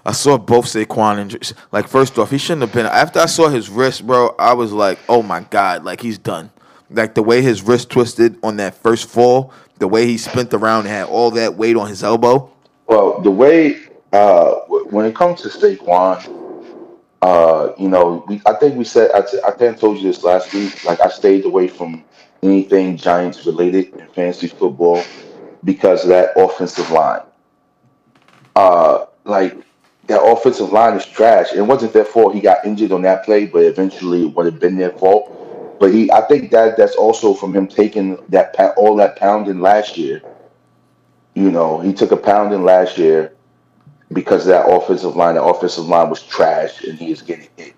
I 0.05 0.13
saw 0.13 0.37
both 0.39 0.67
Saquon 0.67 1.19
injuries. 1.19 1.55
Like 1.73 1.89
first 1.89 2.19
off, 2.19 2.31
he 2.31 2.39
shouldn't 2.39 2.63
have 2.63 2.73
been. 2.73 2.87
After 2.87 3.21
I 3.21 3.27
saw 3.27 3.49
his 3.49 3.69
wrist, 3.71 4.07
bro, 4.07 4.35
I 4.39 4.55
was 4.55 4.73
like, 4.73 4.99
oh 5.09 5.23
my 5.23 5.41
god, 5.41 5.85
like 5.85 6.01
he's 6.01 6.19
done. 6.19 6.51
Like 6.91 7.15
the 7.15 7.23
way 7.23 7.41
his 7.43 7.63
wrist 7.63 7.91
twisted 7.91 8.39
on 8.43 8.57
that 8.57 8.75
first 8.75 9.09
fall, 9.09 9.53
the 9.79 9.89
way 9.89 10.07
he 10.07 10.19
spent 10.19 10.53
around 10.53 10.81
and 10.81 10.89
had 10.89 11.07
all 11.07 11.31
that 11.33 11.55
weight 11.55 11.77
on 11.77 11.89
his 11.89 12.03
elbow. 12.03 12.51
Well, 12.87 13.21
the 13.21 13.31
way 13.31 13.81
uh, 14.13 14.55
when 14.67 15.07
it 15.07 15.15
comes 15.15 15.43
to 15.43 15.49
Saquon, 15.49 16.67
uh, 17.23 17.73
you 17.79 17.89
know, 17.89 18.25
we, 18.27 18.41
I 18.47 18.55
think 18.55 18.77
we 18.77 18.85
said 18.85 19.11
I, 19.13 19.19
I 19.47 19.53
think 19.53 19.77
I 19.77 19.79
told 19.79 19.99
you 19.99 20.05
this 20.05 20.25
last 20.25 20.53
week. 20.53 20.85
Like 20.85 21.01
I 21.01 21.09
stayed 21.09 21.45
away 21.45 21.69
from 21.69 22.05
anything 22.43 22.97
Giants 22.97 23.45
related 23.47 23.95
in 23.95 24.07
fantasy 24.09 24.49
football 24.49 25.03
because 25.65 26.03
of 26.05 26.09
that 26.09 26.33
offensive 26.37 26.91
line. 26.91 27.23
Uh, 28.57 29.07
like 29.25 29.57
that 30.07 30.21
offensive 30.23 30.73
line 30.73 30.97
is 30.97 31.07
trash. 31.07 31.53
It 31.53 31.63
wasn't 31.63 31.93
their 31.93 32.05
fault. 32.05 32.35
He 32.35 32.41
got 32.41 32.65
injured 32.65 32.93
on 32.93 33.03
that 33.03 33.25
play, 33.25 33.47
but 33.47 33.63
eventually 33.63 34.27
it 34.27 34.35
would 34.35 34.47
have 34.47 34.59
been 34.59 34.77
their 34.77 34.91
fault. 34.91 35.37
But 35.81 35.95
he, 35.95 36.13
I 36.13 36.21
think 36.21 36.51
that 36.51 36.77
that's 36.77 36.95
also 36.95 37.33
from 37.33 37.55
him 37.57 37.67
taking 37.67 38.23
that 38.29 38.55
all 38.77 38.95
that 38.97 39.17
pounding 39.17 39.61
last 39.61 39.97
year. 39.97 40.21
You 41.35 41.51
know, 41.51 41.81
he 41.81 41.95
took 41.95 42.13
a 42.13 42.19
pounding 42.19 42.65
last 42.65 42.99
year 42.99 43.33
because 44.13 44.43
of 44.43 44.49
that 44.49 44.69
offensive 44.69 45.17
line. 45.17 45.37
The 45.37 45.43
offensive 45.43 45.87
line 45.87 46.11
was 46.11 46.23
trash, 46.23 46.85
and 46.85 46.99
he 46.99 47.11
is 47.11 47.23
getting 47.23 47.49
hit. 47.57 47.75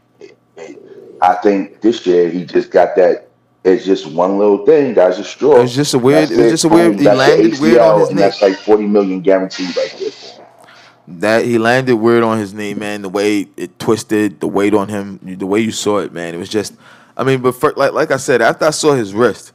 I 1.22 1.34
think 1.34 1.80
this 1.80 2.04
year 2.04 2.28
he 2.28 2.44
just 2.44 2.72
got 2.72 2.96
that. 2.96 3.28
It's 3.62 3.84
just 3.84 4.10
one 4.10 4.36
little 4.36 4.66
thing, 4.66 4.94
guys. 4.94 5.20
A 5.20 5.24
straw. 5.24 5.58
It 5.58 5.62
was 5.62 5.76
just 5.76 5.94
a 5.94 5.98
weird- 5.98 6.22
That's 6.24 6.32
it 6.32 6.42
was 6.42 6.50
just 6.50 6.64
a 6.64 6.68
weird- 6.68 6.98
he 6.98 7.06
landed 7.08 7.60
weird 7.60 7.78
on 7.78 7.94
ACL, 7.94 8.00
his 8.00 8.10
knee. 8.10 8.16
That's 8.16 8.42
like 8.42 8.56
forty 8.56 8.86
million 8.86 9.20
guaranteed 9.20 9.76
right 9.76 9.94
there. 10.00 10.10
That 11.06 11.44
he 11.44 11.58
landed 11.58 11.94
weird 11.96 12.24
on 12.24 12.38
his 12.38 12.52
knee, 12.52 12.74
man. 12.74 13.02
The 13.02 13.08
way 13.08 13.46
it 13.56 13.78
twisted, 13.78 14.40
the 14.40 14.48
weight 14.48 14.74
on 14.74 14.88
him, 14.88 15.20
the 15.22 15.46
way 15.46 15.60
you 15.60 15.70
saw 15.70 15.98
it, 15.98 16.12
man. 16.12 16.34
It 16.34 16.38
was 16.38 16.48
just, 16.48 16.74
I 17.16 17.24
mean, 17.24 17.40
but 17.42 17.52
for, 17.54 17.72
like 17.76 17.92
like 17.92 18.10
I 18.10 18.16
said, 18.16 18.42
after 18.42 18.64
I 18.66 18.70
saw 18.70 18.94
his 18.94 19.12
wrist, 19.14 19.52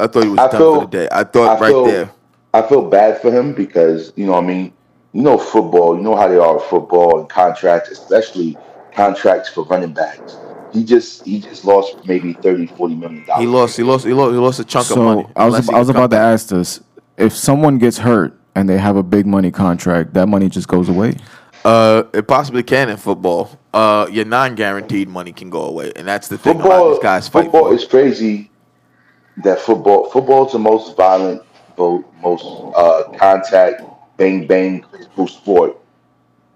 I 0.00 0.06
thought 0.06 0.24
he 0.24 0.30
was 0.30 0.38
I 0.38 0.48
done 0.48 0.60
feel- 0.60 0.74
for 0.74 0.80
the 0.82 0.86
day. 0.86 1.08
I 1.12 1.24
thought 1.24 1.56
I 1.56 1.60
right 1.60 1.70
feel- 1.70 1.84
there. 1.86 2.10
I 2.54 2.62
feel 2.62 2.88
bad 2.88 3.20
for 3.20 3.30
him 3.30 3.52
because 3.52 4.12
you 4.16 4.26
know, 4.26 4.34
I 4.34 4.40
mean, 4.40 4.72
you 5.12 5.22
know, 5.22 5.36
football. 5.38 5.96
You 5.96 6.02
know 6.02 6.16
how 6.16 6.28
they 6.28 6.38
are 6.38 6.54
with 6.54 6.64
football 6.64 7.20
and 7.20 7.28
contracts, 7.28 7.90
especially 7.90 8.56
contracts 8.94 9.48
for 9.50 9.64
running 9.64 9.92
backs. 9.92 10.36
he 10.72 10.82
just 10.84 11.24
he 11.24 11.40
just 11.40 11.64
lost 11.64 11.96
maybe 12.06 12.32
30, 12.34 12.66
40 12.66 12.94
million 12.94 13.24
dollars. 13.26 13.40
He 13.40 13.46
lost. 13.46 13.76
He 13.76 13.82
lost. 13.82 14.06
He 14.06 14.12
lost. 14.12 14.32
He 14.32 14.38
lost 14.38 14.60
a 14.60 14.64
chunk 14.64 14.90
of 14.90 14.98
money. 14.98 15.22
So 15.24 15.32
I 15.36 15.44
was 15.46 15.54
unless 15.54 15.68
I 15.68 15.78
was 15.78 15.88
can 15.88 15.94
come 15.94 16.04
about 16.04 16.16
to 16.16 16.20
ask 16.22 16.48
this: 16.48 16.80
if 17.16 17.32
someone 17.34 17.78
gets 17.78 17.98
hurt 17.98 18.34
and 18.54 18.68
they 18.68 18.78
have 18.78 18.96
a 18.96 19.02
big 19.02 19.26
money 19.26 19.50
contract, 19.50 20.14
that 20.14 20.26
money 20.26 20.48
just 20.48 20.68
goes 20.68 20.88
away. 20.88 21.16
Uh, 21.64 22.04
it 22.14 22.26
possibly 22.26 22.62
can 22.62 22.88
in 22.88 22.96
football. 22.96 23.50
Uh, 23.78 24.08
your 24.10 24.24
non-guaranteed 24.24 25.08
money 25.08 25.32
can 25.32 25.48
go 25.50 25.62
away, 25.72 25.92
and 25.94 26.04
that's 26.08 26.26
the 26.26 26.36
thing. 26.36 26.54
football 26.54 26.90
these 26.90 26.98
guys 27.10 27.28
fight 27.28 27.44
football 27.44 27.68
for. 27.68 27.74
is 27.74 27.84
crazy 27.84 28.50
that 29.44 29.58
football 29.60 30.10
football 30.10 30.46
is 30.46 30.52
the 30.52 30.58
most 30.58 30.96
violent 30.96 31.40
most 32.20 32.44
uh, 32.74 33.04
contact 33.16 33.82
bang 34.16 34.46
bang 34.48 34.84
physical 34.90 35.28
sport 35.28 35.76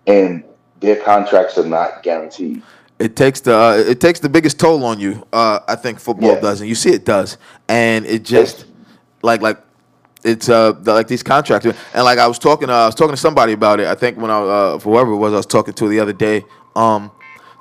and 0.09 0.43
their 0.81 0.97
contracts 0.97 1.57
are 1.59 1.65
not 1.79 2.03
guaranteed 2.03 2.61
It 2.99 3.15
takes 3.15 3.41
the 3.41 3.55
uh, 3.57 3.85
it 3.93 4.01
takes 4.01 4.19
the 4.19 4.29
biggest 4.29 4.59
toll 4.59 4.85
on 4.85 4.99
you. 4.99 5.13
Uh, 5.33 5.61
I 5.69 5.77
think 5.77 6.01
football 6.01 6.35
Yeah. 6.35 6.41
does, 6.49 6.61
and 6.61 6.69
you 6.69 6.75
see 6.75 6.91
it 6.91 7.05
does, 7.05 7.39
and 7.69 8.05
it 8.07 8.23
just 8.25 8.57
like 9.23 9.41
like 9.43 9.59
it's 10.25 10.49
uh 10.49 10.73
like 10.97 11.07
these 11.07 11.23
contracts, 11.23 11.67
and 11.67 12.05
like 12.05 12.19
I 12.19 12.27
was 12.27 12.39
talking 12.39 12.69
uh, 12.69 12.75
I 12.75 12.87
was 12.87 12.97
talking 12.97 13.15
to 13.15 13.23
somebody 13.29 13.53
about 13.53 13.79
it. 13.81 13.87
I 13.87 13.95
think 14.03 14.19
when 14.19 14.31
I 14.31 14.39
uh, 14.41 14.79
whoever 14.79 15.11
it 15.13 15.21
was 15.25 15.33
I 15.33 15.37
was 15.37 15.47
talking 15.47 15.75
to 15.75 15.89
the 15.89 16.01
other 16.01 16.13
day. 16.29 16.45
Um, 16.75 17.11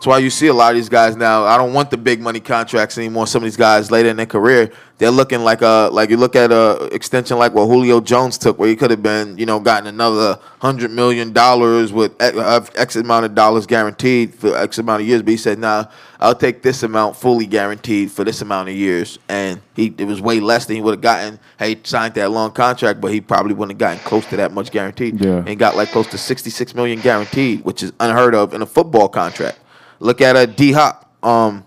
that's 0.02 0.08
why 0.08 0.18
you 0.18 0.32
see 0.32 0.48
a 0.48 0.54
lot 0.54 0.72
of 0.72 0.78
these 0.78 0.90
guys 0.90 1.16
now. 1.16 1.46
I 1.46 1.58
don't 1.58 1.74
want 1.74 1.92
the 1.92 1.98
big 1.98 2.22
money 2.22 2.40
contracts 2.40 2.98
anymore. 2.98 3.28
Some 3.28 3.44
of 3.44 3.46
these 3.46 3.56
guys 3.56 3.92
later 3.92 4.10
in 4.10 4.18
their 4.18 4.26
career, 4.26 4.72
they're 4.98 5.12
looking 5.12 5.42
like 5.42 5.62
a 5.62 5.90
like 5.92 6.10
you 6.10 6.18
look 6.18 6.36
at 6.36 6.52
a 6.52 6.90
extension 6.92 7.38
like 7.38 7.54
what 7.54 7.68
Julio 7.68 8.02
Jones 8.02 8.40
took, 8.40 8.58
where 8.58 8.68
he 8.68 8.76
could 8.76 8.90
have 8.90 9.04
been 9.04 9.38
you 9.38 9.46
know 9.46 9.60
gotten 9.60 9.86
another 9.86 10.40
hundred 10.60 10.90
million 10.90 11.34
dollars 11.34 11.94
with 11.94 12.20
X, 12.20 12.36
uh, 12.36 12.66
X 12.74 12.96
amount 12.96 13.26
of 13.26 13.36
dollars 13.36 13.68
guaranteed 13.68 14.34
for 14.34 14.58
X 14.58 14.80
amount 14.80 15.04
of 15.04 15.08
years. 15.08 15.22
But 15.22 15.30
he 15.30 15.38
said, 15.38 15.60
"Nah, 15.60 15.86
I'll 16.20 16.34
take 16.34 16.64
this 16.64 16.82
amount 16.82 17.16
fully 17.16 17.46
guaranteed 17.46 18.12
for 18.12 18.24
this 18.24 18.42
amount 18.42 18.70
of 18.70 18.76
years." 18.76 19.20
And 19.30 19.62
he 19.76 19.94
it 20.00 20.06
was 20.06 20.20
way 20.20 20.40
less 20.40 20.66
than 20.66 20.78
he 20.78 20.82
would 20.82 20.96
have 20.96 21.02
gotten 21.02 21.38
had 21.58 21.70
he 21.70 21.80
signed 21.84 22.16
that 22.16 22.32
long 22.32 22.54
contract, 22.54 23.02
but 23.02 23.12
he 23.12 23.22
probably 23.22 23.54
wouldn't 23.54 23.80
have 23.80 23.90
gotten 23.90 24.04
close 24.04 24.26
to 24.32 24.38
that 24.38 24.52
much 24.52 24.72
guaranteed. 24.72 25.24
Yeah. 25.24 25.44
and 25.46 25.60
got 25.60 25.76
like 25.76 25.90
close 25.90 26.08
to 26.08 26.18
sixty 26.18 26.50
six 26.50 26.74
million 26.74 27.02
guaranteed, 27.02 27.64
which 27.64 27.84
is 27.84 27.94
unheard 28.00 28.34
of 28.34 28.56
in 28.56 28.64
a 28.64 28.68
football 28.68 29.08
contract. 29.08 29.60
Look 30.02 30.20
at 30.20 30.36
a 30.36 30.48
D 30.48 30.72
Hop, 30.72 31.10
um, 31.24 31.64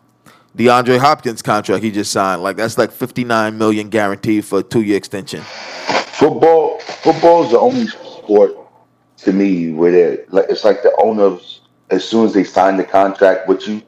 DeAndre 0.59 0.99
Hopkins 0.99 1.41
contract 1.41 1.85
he 1.85 1.91
just 1.93 2.11
signed. 2.11 2.43
Like 2.43 2.57
that's 2.57 2.77
like 2.77 2.91
fifty 2.91 3.25
nine 3.25 3.57
million 3.57 3.89
guaranteed 3.89 4.45
for 4.45 4.59
a 4.59 4.63
two 4.63 4.83
year 4.83 4.97
extension. 4.97 5.41
football 6.19 6.81
football 6.81 7.45
is 7.45 7.53
the 7.53 7.59
only 7.59 7.87
sport 7.87 8.57
to 9.19 9.33
me 9.33 9.73
where 9.73 9.93
they're 9.93 10.25
like 10.31 10.47
it's 10.49 10.65
like 10.65 10.83
the 10.83 10.93
owners 11.01 11.61
as 11.91 12.05
soon 12.05 12.27
as 12.27 12.33
they 12.35 12.43
sign 12.45 12.77
the 12.77 12.85
contract 12.85 13.47
with 13.49 13.67
you 13.69 13.81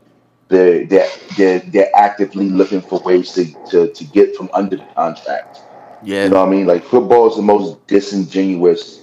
they're 0.49 0.87
they're 0.87 1.09
they're, 1.37 1.59
they're 1.61 1.97
actively 1.97 2.49
looking 2.49 2.81
for 2.81 3.01
ways 3.01 3.33
to, 3.33 3.45
to 3.71 3.93
to 3.93 4.05
get 4.05 4.37
from 4.37 4.49
under 4.55 4.77
the 4.77 4.87
contract 4.95 5.61
Yeah, 6.05 6.25
You 6.25 6.31
know 6.31 6.41
what 6.41 6.49
I 6.49 6.51
mean? 6.53 6.67
Like 6.67 6.85
football 6.85 7.29
is 7.31 7.37
the 7.37 7.43
most 7.43 7.85
disingenuous. 7.89 9.03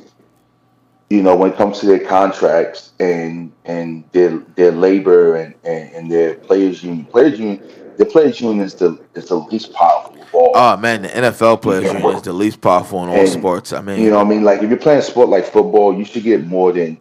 You 1.14 1.22
know, 1.22 1.36
when 1.36 1.52
it 1.52 1.58
comes 1.58 1.80
to 1.82 1.86
their 1.86 2.00
contracts 2.00 2.94
and 3.00 3.52
and 3.66 4.04
their 4.14 4.40
their 4.56 4.72
labor 4.72 5.36
and, 5.36 5.54
and, 5.64 5.92
and 5.94 6.12
their 6.12 6.34
players 6.34 6.84
union, 6.84 7.06
players 7.06 7.38
union, 7.40 7.62
the 7.98 8.06
players 8.06 8.42
union 8.42 8.66
is 8.66 8.74
the 8.74 9.00
is 9.14 9.28
the 9.28 9.36
least 9.36 9.74
powerful 9.74 10.20
of 10.20 10.34
all. 10.34 10.52
Oh 10.56 10.76
man, 10.76 11.04
the 11.04 11.10
NFL 11.10 11.62
players 11.62 11.84
union 11.84 12.16
is 12.16 12.24
the 12.24 12.34
least 12.34 12.62
powerful 12.62 13.04
in 13.04 13.10
all 13.10 13.16
And, 13.16 13.30
sports. 13.30 13.74
I 13.74 13.82
mean, 13.82 14.02
you 14.02 14.10
know 14.10 14.18
what 14.18 14.26
I 14.26 14.30
mean? 14.30 14.44
Like 14.44 14.64
if 14.64 14.70
you're 14.70 14.80
playing 14.80 15.00
a 15.00 15.04
sport 15.04 15.30
like 15.30 15.46
football, 15.46 15.96
you 15.96 16.04
should 16.04 16.24
get 16.24 16.48
more 16.48 16.72
than 16.72 16.98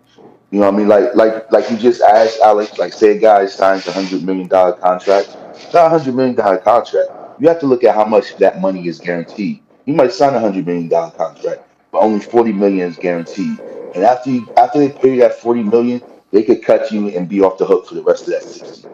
you 0.50 0.60
know 0.60 0.66
what 0.66 0.74
I 0.74 0.76
mean? 0.76 0.88
Like 0.88 1.14
like 1.14 1.50
like 1.50 1.70
you 1.70 1.78
just 1.78 2.02
asked 2.02 2.38
Alex, 2.40 2.76
like 2.76 2.92
say 2.92 3.16
a 3.16 3.18
guy 3.18 3.46
signs 3.46 3.86
a 3.86 3.92
hundred 3.92 4.24
million 4.24 4.46
dollar 4.46 4.74
contract. 4.74 5.34
It's 5.54 5.72
not 5.72 5.86
a 5.86 5.88
hundred 5.88 6.14
million 6.14 6.34
dollar 6.34 6.58
contract. 6.58 7.08
You 7.40 7.48
have 7.48 7.60
to 7.60 7.66
look 7.66 7.82
at 7.82 7.94
how 7.94 8.04
much 8.04 8.36
that 8.36 8.60
money 8.60 8.86
is 8.86 8.98
guaranteed. 8.98 9.62
You 9.86 9.94
might 9.94 10.12
sign 10.12 10.34
a 10.34 10.40
hundred 10.40 10.66
million 10.66 10.88
dollar 10.88 11.12
contract, 11.12 11.66
but 11.92 12.00
only 12.00 12.18
forty 12.20 12.52
million 12.52 12.88
is 12.90 12.96
guaranteed. 12.96 13.60
And 13.94 14.02
after 14.04 14.30
you 14.30 14.52
after 14.56 14.78
they 14.80 14.88
pay 14.88 15.14
you 15.14 15.20
that 15.20 15.34
forty 15.38 15.62
million, 15.62 16.02
they 16.32 16.42
could 16.42 16.64
cut 16.64 16.90
you 16.90 17.08
and 17.08 17.28
be 17.28 17.40
off 17.42 17.58
the 17.58 17.66
hook 17.66 17.86
for 17.86 17.94
the 17.94 18.02
rest 18.02 18.22
of 18.22 18.30
that 18.30 18.42
sixty. 18.42 18.88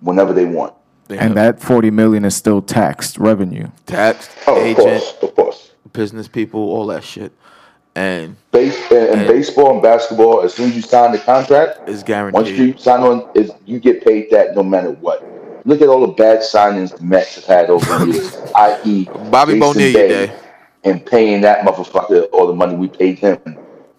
Whenever 0.00 0.32
they 0.34 0.44
want. 0.44 0.74
they 1.08 1.18
And 1.18 1.34
that 1.36 1.60
forty 1.60 1.90
million 1.90 2.24
is 2.24 2.36
still 2.36 2.60
taxed 2.62 3.18
revenue. 3.18 3.68
Taxed 3.86 4.30
Oh, 4.46 4.56
of 4.56 4.62
agent, 4.62 4.78
course, 4.86 5.14
of 5.22 5.34
course. 5.34 5.70
business 5.94 6.28
people, 6.28 6.60
all 6.60 6.86
that 6.88 7.02
shit, 7.02 7.32
and 7.94 8.36
Base 8.52 8.76
and, 8.90 8.98
and 9.08 9.20
And- 9.22 9.28
baseball 9.28 9.72
and 9.72 9.82
basketball, 9.82 10.42
as 10.42 10.52
soon 10.52 10.68
as 10.70 10.76
you 10.76 10.82
sign 10.82 11.12
the 11.12 11.18
contract, 11.18 11.88
is 11.88 12.02
guaranteed. 12.02 12.34
Once 12.34 12.50
you 12.50 12.76
sign 12.76 13.00
on, 13.00 13.28
is 13.34 13.50
you 13.64 13.78
get 13.80 14.04
paid 14.04 14.30
that 14.30 14.54
no 14.54 14.62
matter 14.62 14.90
what. 14.90 15.24
Look 15.66 15.80
at 15.80 15.88
all 15.88 16.02
the 16.06 16.12
bad 16.12 16.40
signings 16.40 16.94
the 16.94 17.02
Mets 17.02 17.36
have 17.36 17.44
had 17.46 17.70
over 17.70 18.04
the 18.04 18.12
years, 18.12 18.36
i.e., 18.56 19.04
Bobby 19.30 19.54
Jason 19.54 19.60
Bonilla 19.60 19.92
Day, 19.94 20.08
Day. 20.26 20.32
And 20.84 21.04
paying 21.04 21.40
that 21.42 21.66
motherfucker 21.66 22.28
all 22.32 22.46
the 22.46 22.54
money 22.54 22.74
we 22.74 22.88
paid 22.88 23.18
him. 23.18 23.38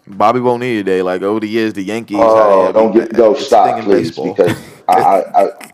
Bobby 0.07 0.39
Bonilla 0.39 0.83
Day. 0.83 1.01
Like 1.01 1.21
over 1.21 1.39
the 1.39 1.47
years, 1.49 1.73
the 1.73 1.83
Yankees. 1.83 2.17
Oh, 2.19 2.71
don't 2.71 2.93
get 2.93 3.13
go 3.13 3.33
thing 3.33 3.43
stop, 3.43 3.83
please, 3.83 4.09
baseball. 4.09 4.33
because 4.33 4.61
I, 4.87 4.99
I, 4.99 5.43
I, 5.45 5.71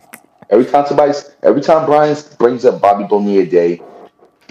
every 0.50 0.66
time 0.66 0.86
somebody, 0.86 1.14
every 1.44 1.62
time 1.62 1.86
Brian 1.86 2.16
brings 2.38 2.66
up 2.66 2.82
Bobby 2.82 3.04
Bonilla 3.04 3.46
Day, 3.46 3.82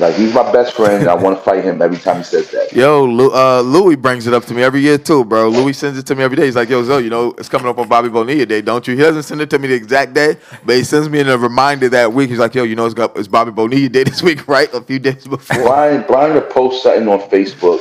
like 0.01 0.15
he's 0.15 0.33
my 0.35 0.51
best 0.53 0.75
friend, 0.75 1.09
I 1.09 1.15
want 1.15 1.37
to 1.37 1.43
fight 1.43 1.63
him 1.63 1.81
every 1.83 1.99
time 1.99 2.19
he 2.19 2.23
says 2.23 2.51
that. 2.51 2.73
Yo, 2.73 3.05
Lou, 3.05 3.31
uh, 3.33 3.61
Louis 3.61 3.97
brings 3.97 4.27
it 4.27 4.35
up 4.35 4.45
to 4.47 4.55
me 4.55 4.63
every 4.63 4.81
year 4.81 4.99
too, 4.99 5.25
bro. 5.25 5.49
Louis 5.49 5.73
sends 5.73 5.99
it 5.99 6.07
to 6.07 6.15
me 6.15 6.25
every 6.25 6.37
day. 6.37 6.47
He's 6.47 6.57
like, 6.57 6.69
"Yo, 6.69 6.83
Zo, 6.83 6.99
you 6.99 7.11
know 7.11 7.35
it's 7.39 7.49
coming 7.49 7.69
up 7.69 7.79
on 7.79 7.89
Bobby 7.89 8.09
Bonilla 8.09 8.47
Day, 8.47 8.63
don't 8.63 8.87
you?" 8.89 8.97
He 8.97 9.03
doesn't 9.03 9.25
send 9.25 9.41
it 9.41 9.51
to 9.51 9.59
me 9.59 9.69
the 9.69 9.75
exact 9.75 10.15
day, 10.15 10.37
but 10.65 10.77
he 10.77 10.85
sends 10.85 11.09
me 11.09 11.21
in 11.21 11.29
a 11.29 11.37
reminder 11.37 11.89
that 11.91 12.13
week. 12.13 12.31
He's 12.31 12.39
like, 12.39 12.55
"Yo, 12.55 12.65
you 12.65 12.77
know 12.77 12.87
it's, 12.87 12.95
got, 12.95 13.17
it's 13.17 13.29
Bobby 13.29 13.51
Bonilla 13.51 13.89
Day 13.89 14.05
this 14.11 14.23
week, 14.23 14.49
right? 14.49 14.73
A 14.75 14.81
few 14.81 14.99
days 14.99 15.27
before." 15.27 15.63
Brian, 15.63 16.05
Brian 16.07 16.35
will 16.35 16.43
post 16.43 16.83
something 16.83 17.07
on 17.09 17.21
Facebook 17.31 17.81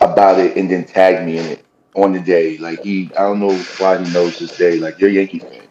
about 0.00 0.40
it 0.40 0.56
and 0.56 0.70
then 0.70 0.84
tag 0.84 1.24
me 1.24 1.38
in 1.38 1.46
it 1.46 1.64
on 1.94 2.12
the 2.12 2.20
day. 2.20 2.58
Like 2.58 2.82
he, 2.82 3.10
I 3.18 3.22
don't 3.22 3.40
know 3.40 3.56
why 3.78 4.02
he 4.02 4.12
knows 4.12 4.38
this 4.38 4.56
day. 4.56 4.78
Like 4.78 4.98
you're 4.98 5.10
a 5.10 5.14
Yankee 5.14 5.40
fan. 5.40 5.62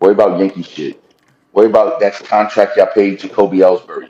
Worry 0.00 0.12
about 0.12 0.38
Yankee 0.38 0.62
shit. 0.62 1.02
Worry 1.52 1.66
about 1.66 2.00
that 2.00 2.14
contract 2.14 2.76
y'all 2.76 2.86
paid 2.86 3.18
Jacoby 3.18 3.58
Ellsbury. 3.58 4.09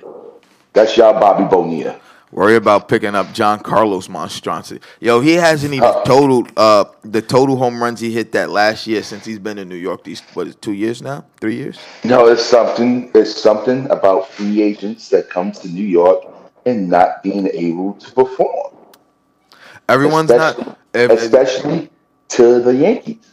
That's 0.72 0.96
y'all 0.96 1.18
Bobby 1.18 1.44
Bonilla. 1.44 2.00
Worry 2.32 2.54
about 2.54 2.88
picking 2.88 3.16
up 3.16 3.26
Giancarlo 3.28 4.08
monstrosity. 4.08 4.80
Yo, 5.00 5.20
he 5.20 5.32
hasn't 5.32 5.74
even 5.74 5.88
Uh. 5.88 6.04
totaled 6.04 6.52
uh, 6.56 6.84
the 7.02 7.20
total 7.20 7.56
home 7.56 7.82
runs 7.82 7.98
he 7.98 8.12
hit 8.12 8.30
that 8.32 8.50
last 8.50 8.86
year 8.86 9.02
since 9.02 9.24
he's 9.24 9.40
been 9.40 9.58
in 9.58 9.68
New 9.68 9.74
York. 9.74 10.04
These 10.04 10.22
what 10.34 10.46
is 10.46 10.54
it, 10.54 10.62
two 10.62 10.72
years 10.72 11.02
now, 11.02 11.24
three 11.40 11.56
years? 11.56 11.76
No, 12.04 12.28
it's 12.28 12.44
something. 12.44 13.10
It's 13.14 13.34
something 13.34 13.90
about 13.90 14.28
free 14.28 14.62
agents 14.62 15.08
that 15.08 15.28
comes 15.28 15.58
to 15.60 15.68
New 15.68 15.84
York 15.84 16.24
and 16.66 16.88
not 16.88 17.20
being 17.24 17.48
able 17.52 17.94
to 17.94 18.12
perform. 18.12 18.76
Everyone's 19.88 20.30
especially, 20.30 20.64
not. 20.66 20.78
if- 20.94 21.10
especially 21.10 21.90
to 22.28 22.60
the 22.60 22.74
Yankees. 22.76 23.26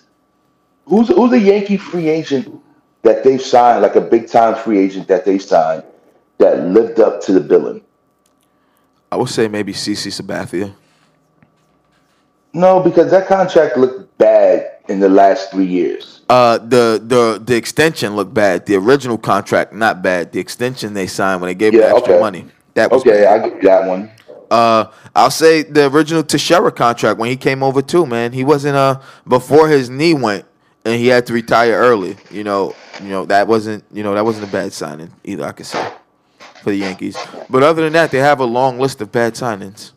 Who's 0.86 1.10
who's 1.10 1.34
a 1.34 1.40
Yankee 1.40 1.78
free 1.78 2.10
agent 2.10 2.50
that 3.04 3.24
they've 3.24 3.42
signed, 3.42 3.84
like 3.84 3.96
a 3.96 4.02
big 4.02 4.28
time 4.28 4.56
free 4.56 4.80
agent 4.80 5.08
that 5.10 5.24
they 5.24 5.38
signed 5.38 5.84
that 6.38 6.66
lived 6.68 7.00
up 7.00 7.22
to 7.24 7.34
the 7.34 7.40
billing? 7.40 7.82
I 9.12 9.16
would 9.16 9.30
say 9.30 9.48
maybe 9.48 9.74
CC 9.74 10.12
Sabathia. 10.12 10.74
No, 12.54 12.80
because 12.80 13.12
that 13.12 13.28
contract 13.28 13.78
looked 13.78 14.18
bad 14.18 14.78
in 14.88 15.00
the 15.00 15.10
last 15.10 15.52
three 15.52 15.66
years. 15.66 16.22
Uh, 16.30 16.58
the 16.58 17.02
the 17.04 17.42
the 17.44 17.56
extension 17.56 18.16
looked 18.16 18.34
bad. 18.34 18.66
The 18.66 18.76
original 18.76 19.18
contract 19.18 19.74
not 19.74 20.02
bad. 20.02 20.32
The 20.34 20.40
extension 20.40 20.94
they 20.94 21.08
signed 21.08 21.42
when 21.42 21.50
they 21.50 21.56
gave 21.56 21.74
Yeah, 21.74 21.82
the 21.82 21.96
extra 21.96 22.14
okay. 22.14 22.22
money 22.22 22.46
that 22.74 22.92
was 22.92 23.02
Okay, 23.02 23.24
bad. 23.24 23.42
I 23.42 23.50
get 23.50 23.62
that 23.64 23.88
one. 23.88 24.12
Uh, 24.50 24.86
I'll 25.16 25.32
say 25.32 25.64
the 25.64 25.88
original 25.88 26.24
Teixeira 26.24 26.72
contract 26.72 27.20
when 27.20 27.30
he 27.30 27.36
came 27.38 27.64
over 27.64 27.82
too. 27.82 28.06
Man, 28.06 28.34
he 28.34 28.44
wasn't 28.44 28.76
uh 28.76 29.00
before 29.28 29.70
his 29.70 29.90
knee 29.90 30.14
went 30.14 30.46
and 30.86 30.96
he 30.96 31.08
had 31.08 31.26
to 31.28 31.34
retire 31.34 31.74
early. 31.74 32.18
You 32.32 32.44
know, 32.44 32.76
you 33.02 33.10
know 33.10 33.26
that 33.26 33.48
wasn't 33.48 33.84
you 33.92 34.04
know 34.04 34.14
that 34.14 34.26
wasn't 34.26 34.48
a 34.48 34.52
bad 34.52 34.74
signing 34.74 35.12
either. 35.24 35.46
I 35.46 35.52
could 35.54 35.66
say 35.66 35.94
for 36.68 36.72
the 36.72 36.78
Yankees. 36.78 37.16
But 37.50 37.64
other 37.64 37.82
than 37.84 37.94
that, 37.94 38.12
they 38.12 38.18
have 38.18 38.42
a 38.42 38.46
long 38.46 38.78
list 38.78 39.00
of 39.00 39.10
bad 39.10 39.36
signings. 39.36 39.92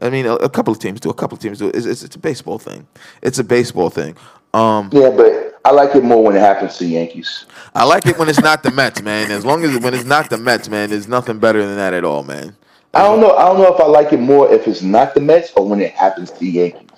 I 0.00 0.08
mean, 0.08 0.24
a, 0.24 0.36
a 0.36 0.48
couple 0.48 0.72
of 0.72 0.78
teams 0.78 0.98
do. 0.98 1.10
A 1.10 1.14
couple 1.14 1.36
of 1.36 1.42
teams 1.42 1.58
do. 1.58 1.68
It's, 1.68 1.84
it's, 1.84 2.02
it's 2.02 2.16
a 2.16 2.18
baseball 2.18 2.58
thing. 2.58 2.86
It's 3.20 3.38
a 3.38 3.44
baseball 3.44 3.90
thing. 3.90 4.16
Um, 4.54 4.88
Yeah, 4.90 5.10
but 5.10 5.60
I 5.66 5.72
like 5.72 5.94
it 5.94 6.02
more 6.02 6.24
when 6.24 6.34
it 6.34 6.40
happens 6.40 6.78
to 6.78 6.84
the 6.84 6.90
Yankees. 6.90 7.44
I 7.74 7.84
like 7.84 8.06
it 8.06 8.18
when 8.18 8.30
it's 8.30 8.40
not 8.40 8.62
the 8.62 8.70
Mets, 8.70 9.02
man. 9.02 9.30
As 9.30 9.44
long 9.44 9.64
as 9.64 9.76
when 9.80 9.92
it's 9.92 10.06
not 10.06 10.30
the 10.30 10.38
Mets, 10.38 10.70
man, 10.70 10.88
there's 10.88 11.08
nothing 11.08 11.38
better 11.38 11.64
than 11.64 11.76
that 11.76 11.92
at 11.92 12.04
all, 12.04 12.22
man. 12.22 12.56
I 12.94 13.02
don't 13.02 13.20
know. 13.20 13.36
I 13.36 13.44
don't 13.44 13.58
know 13.58 13.74
if 13.74 13.78
I 13.78 13.86
like 13.86 14.14
it 14.14 14.20
more 14.20 14.50
if 14.50 14.66
it's 14.66 14.80
not 14.80 15.12
the 15.14 15.20
Mets 15.20 15.52
or 15.56 15.68
when 15.68 15.82
it 15.82 15.92
happens 15.92 16.30
to 16.30 16.38
the 16.38 16.48
Yankees. 16.48 16.88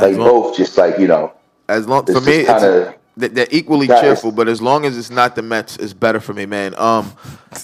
Like 0.00 0.16
long- 0.16 0.26
both, 0.26 0.56
just 0.56 0.78
like 0.78 0.98
you 0.98 1.06
know, 1.06 1.34
As 1.68 1.86
long 1.86 2.06
for 2.06 2.22
me, 2.22 2.44
just 2.44 2.94
it's 3.16 3.22
kind 3.22 3.34
They- 3.34 3.34
They're 3.34 3.46
equally 3.50 3.86
That 3.86 3.96
is- 3.96 4.00
cheerful, 4.02 4.32
but 4.32 4.48
as 4.48 4.60
long 4.62 4.84
as 4.84 4.96
it's 4.96 5.10
not 5.10 5.34
the 5.36 5.42
Mets, 5.42 5.76
it's 5.76 5.92
better 5.92 6.20
for 6.20 6.32
me, 6.32 6.46
man. 6.46 6.74
Um, 6.78 7.12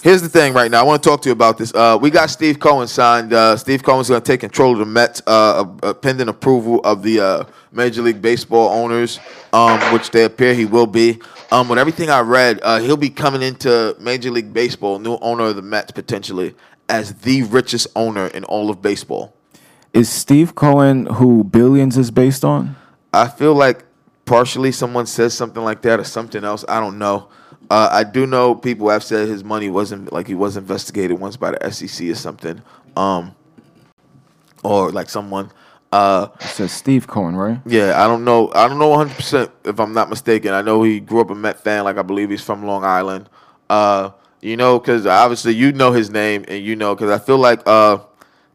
here's 0.03 0.21
the 0.21 0.29
thing 0.29 0.53
right 0.53 0.69
now. 0.69 0.79
I 0.81 0.83
want 0.83 1.01
to 1.01 1.09
talk 1.09 1.21
to 1.23 1.29
you 1.29 1.33
about 1.33 1.57
this. 1.57 1.73
Uh, 1.73 1.97
we 1.99 2.09
got 2.09 2.29
Steve 2.29 2.59
Cohen 2.59 2.87
signed. 2.87 3.33
Uh, 3.33 3.55
Steve 3.57 3.81
Cohen's 3.83 4.09
going 4.09 4.21
to 4.21 4.25
take 4.31 4.39
control 4.41 4.73
of 4.73 4.79
the 4.79 4.85
Mets, 4.85 5.21
uh, 5.25 5.65
uh, 5.83 5.93
pending 5.93 6.27
approval 6.29 6.79
of 6.83 7.01
the 7.01 7.19
uh, 7.19 7.43
Major 7.71 8.01
League 8.01 8.21
Baseball 8.21 8.69
owners, 8.69 9.19
um, 9.53 9.79
which 9.93 10.11
they 10.11 10.23
appear 10.25 10.53
he 10.53 10.65
will 10.65 10.87
be. 10.87 11.19
Um, 11.51 11.69
with 11.69 11.79
everything 11.79 12.09
I 12.09 12.19
read, 12.19 12.59
uh, 12.61 12.79
he'll 12.79 12.97
be 12.97 13.09
coming 13.09 13.41
into 13.41 13.95
Major 14.01 14.31
League 14.31 14.51
Baseball, 14.53 14.99
new 14.99 15.17
owner 15.21 15.45
of 15.45 15.55
the 15.55 15.61
Mets 15.61 15.91
potentially, 15.91 16.55
as 16.89 17.13
the 17.13 17.43
richest 17.43 17.87
owner 17.95 18.27
in 18.27 18.43
all 18.43 18.69
of 18.69 18.81
baseball. 18.81 19.33
Is 19.93 20.09
Steve 20.09 20.55
Cohen 20.55 21.05
who 21.05 21.43
Billions 21.45 21.97
is 21.97 22.11
based 22.11 22.43
on? 22.43 22.75
I 23.13 23.29
feel 23.29 23.55
like 23.55 23.85
partially 24.27 24.71
someone 24.71 25.07
says 25.07 25.33
something 25.33 25.63
like 25.63 25.81
that 25.81 25.99
or 25.99 26.03
something 26.03 26.43
else. 26.43 26.63
I 26.67 26.79
don't 26.79 26.99
know. 26.99 27.29
Uh, 27.69 27.89
I 27.91 28.03
do 28.03 28.27
know 28.27 28.53
people 28.55 28.89
have 28.89 29.03
said 29.03 29.27
his 29.27 29.43
money 29.43 29.69
wasn't 29.69 30.13
like 30.13 30.27
he 30.27 30.35
was 30.35 30.55
investigated 30.55 31.19
once 31.19 31.35
by 31.35 31.51
the 31.51 31.71
SEC 31.71 32.07
or 32.09 32.15
something, 32.15 32.61
um, 32.95 33.35
or 34.63 34.91
like 34.91 35.09
someone. 35.09 35.51
Uh, 35.91 36.27
It 36.41 36.47
says 36.47 36.71
Steve 36.71 37.07
Cohen, 37.07 37.35
right? 37.35 37.59
yeah, 37.65 38.01
I 38.03 38.07
don't 38.07 38.23
know. 38.25 38.51
I 38.53 38.67
don't 38.67 38.77
know 38.77 38.89
100 38.89 39.15
percent 39.15 39.51
if 39.65 39.79
I'm 39.79 39.93
not 39.93 40.09
mistaken. 40.09 40.53
I 40.53 40.61
know 40.61 40.83
he 40.83 40.99
grew 40.99 41.21
up 41.21 41.29
a 41.29 41.35
Met 41.35 41.59
fan. 41.63 41.85
Like 41.85 41.97
I 41.97 42.01
believe 42.03 42.29
he's 42.29 42.43
from 42.43 42.65
Long 42.65 42.83
Island. 42.83 43.29
Uh, 43.69 44.11
you 44.41 44.55
know, 44.57 44.79
because 44.79 45.05
obviously 45.05 45.53
you 45.53 45.71
know 45.71 45.91
his 45.91 46.09
name, 46.09 46.45
and 46.47 46.63
you 46.63 46.75
know 46.75 46.93
because 46.95 47.09
I 47.09 47.23
feel 47.23 47.37
like 47.37 47.61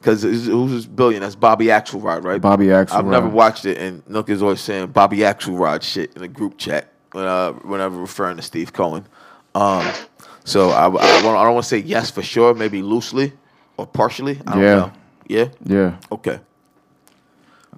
because 0.02 0.22
who's 0.22 0.70
his 0.72 0.86
billion? 0.86 1.22
That's 1.22 1.36
Bobby 1.36 1.66
Axelrod, 1.66 2.24
right? 2.24 2.40
Bobby 2.40 2.66
Axelrod. 2.66 2.92
I've 2.92 3.06
never 3.06 3.28
watched 3.28 3.64
it, 3.64 3.78
and 3.78 4.02
Nook 4.08 4.28
is 4.28 4.42
always 4.42 4.60
saying 4.60 4.88
Bobby 4.88 5.18
Axelrod 5.18 5.82
shit 5.82 6.12
in 6.14 6.22
the 6.22 6.28
group 6.28 6.58
chat 6.58 6.92
when, 7.12 7.24
uh, 7.24 7.52
whenever 7.52 7.96
referring 7.98 8.36
to 8.36 8.42
Steve 8.42 8.72
Cohen. 8.72 9.06
Um, 9.54 9.86
so 10.44 10.70
I, 10.70 10.88
I, 10.88 11.18
I 11.18 11.22
don't 11.22 11.34
want 11.54 11.62
to 11.64 11.68
say 11.68 11.78
yes 11.78 12.10
for 12.10 12.22
sure, 12.22 12.52
maybe 12.54 12.82
loosely 12.82 13.32
or 13.76 13.86
partially. 13.86 14.40
I 14.46 14.52
don't 14.54 14.62
Yeah. 14.62 14.74
know. 14.76 14.92
Yeah. 15.28 15.48
Yeah, 15.64 15.96
Okay. 16.10 16.40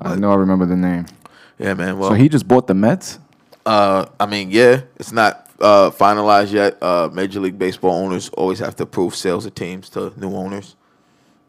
I 0.00 0.16
know. 0.16 0.32
I 0.32 0.36
remember 0.36 0.66
the 0.66 0.76
name. 0.76 1.06
Yeah, 1.58 1.74
man. 1.74 1.98
Well, 1.98 2.10
So 2.10 2.14
he 2.14 2.28
just 2.28 2.48
bought 2.48 2.66
the 2.66 2.74
Mets. 2.74 3.18
Uh, 3.64 4.06
I 4.18 4.26
mean, 4.26 4.50
yeah, 4.50 4.80
it's 4.96 5.12
not 5.12 5.48
uh, 5.60 5.90
finalized 5.90 6.52
yet. 6.52 6.76
Uh, 6.82 7.08
Major 7.12 7.38
League 7.40 7.58
Baseball 7.58 7.94
owners 7.94 8.28
always 8.30 8.58
have 8.58 8.74
to 8.76 8.82
approve 8.82 9.14
sales 9.14 9.46
of 9.46 9.54
teams 9.54 9.88
to 9.90 10.12
new 10.16 10.34
owners. 10.34 10.74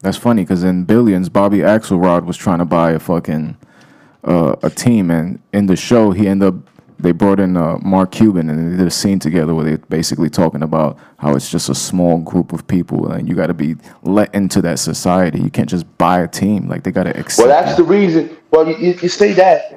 That's 0.00 0.16
funny 0.16 0.42
because 0.42 0.62
in 0.62 0.84
Billions, 0.84 1.28
Bobby 1.28 1.58
Axelrod 1.58 2.26
was 2.26 2.36
trying 2.36 2.58
to 2.58 2.64
buy 2.64 2.92
a 2.92 2.98
fucking 2.98 3.56
uh, 4.24 4.56
a 4.62 4.70
team, 4.70 5.10
and 5.10 5.40
in 5.52 5.66
the 5.66 5.76
show, 5.76 6.10
he 6.10 6.28
ended 6.28 6.48
up 6.48 6.54
they 6.98 7.12
brought 7.12 7.40
in 7.40 7.56
uh, 7.56 7.76
Mark 7.82 8.10
Cuban, 8.10 8.48
and 8.48 8.72
they 8.72 8.76
did 8.76 8.86
a 8.86 8.90
scene 8.90 9.18
together 9.18 9.54
where 9.54 9.64
they're 9.64 9.78
basically 9.78 10.30
talking 10.30 10.62
about 10.62 10.98
how 11.18 11.34
it's 11.34 11.50
just 11.50 11.68
a 11.68 11.74
small 11.74 12.18
group 12.18 12.52
of 12.52 12.66
people, 12.66 13.12
and 13.12 13.28
you 13.28 13.34
got 13.34 13.48
to 13.48 13.54
be 13.54 13.76
let 14.02 14.34
into 14.34 14.62
that 14.62 14.78
society. 14.78 15.40
You 15.40 15.50
can't 15.50 15.68
just 15.68 15.86
buy 15.98 16.20
a 16.20 16.28
team; 16.28 16.68
like 16.68 16.84
they 16.84 16.90
got 16.90 17.04
to 17.04 17.18
accept. 17.18 17.46
Well, 17.46 17.62
that's 17.62 17.78
you. 17.78 17.84
the 17.84 17.90
reason. 17.90 18.36
Well, 18.50 18.66
you, 18.66 18.76
you, 18.76 18.98
you 19.02 19.08
say 19.08 19.32
that, 19.34 19.72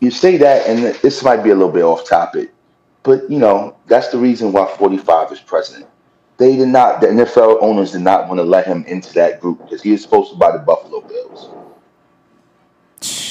you 0.00 0.10
say 0.10 0.36
that, 0.36 0.66
and 0.66 0.94
this 0.96 1.22
might 1.22 1.42
be 1.42 1.50
a 1.50 1.54
little 1.54 1.72
bit 1.72 1.82
off 1.82 2.06
topic, 2.06 2.52
but 3.02 3.28
you 3.30 3.38
know 3.38 3.76
that's 3.86 4.08
the 4.08 4.18
reason 4.18 4.52
why 4.52 4.66
45 4.76 5.32
is 5.32 5.40
president. 5.40 5.87
They 6.38 6.56
did 6.56 6.68
not. 6.68 7.00
The 7.00 7.08
NFL 7.08 7.58
owners 7.60 7.92
did 7.92 8.02
not 8.02 8.28
want 8.28 8.38
to 8.38 8.44
let 8.44 8.66
him 8.66 8.84
into 8.86 9.12
that 9.14 9.40
group 9.40 9.58
because 9.60 9.82
he 9.82 9.92
was 9.92 10.02
supposed 10.02 10.30
to 10.32 10.36
buy 10.36 10.52
the 10.52 10.60
Buffalo 10.60 11.00
Bills. 11.02 11.50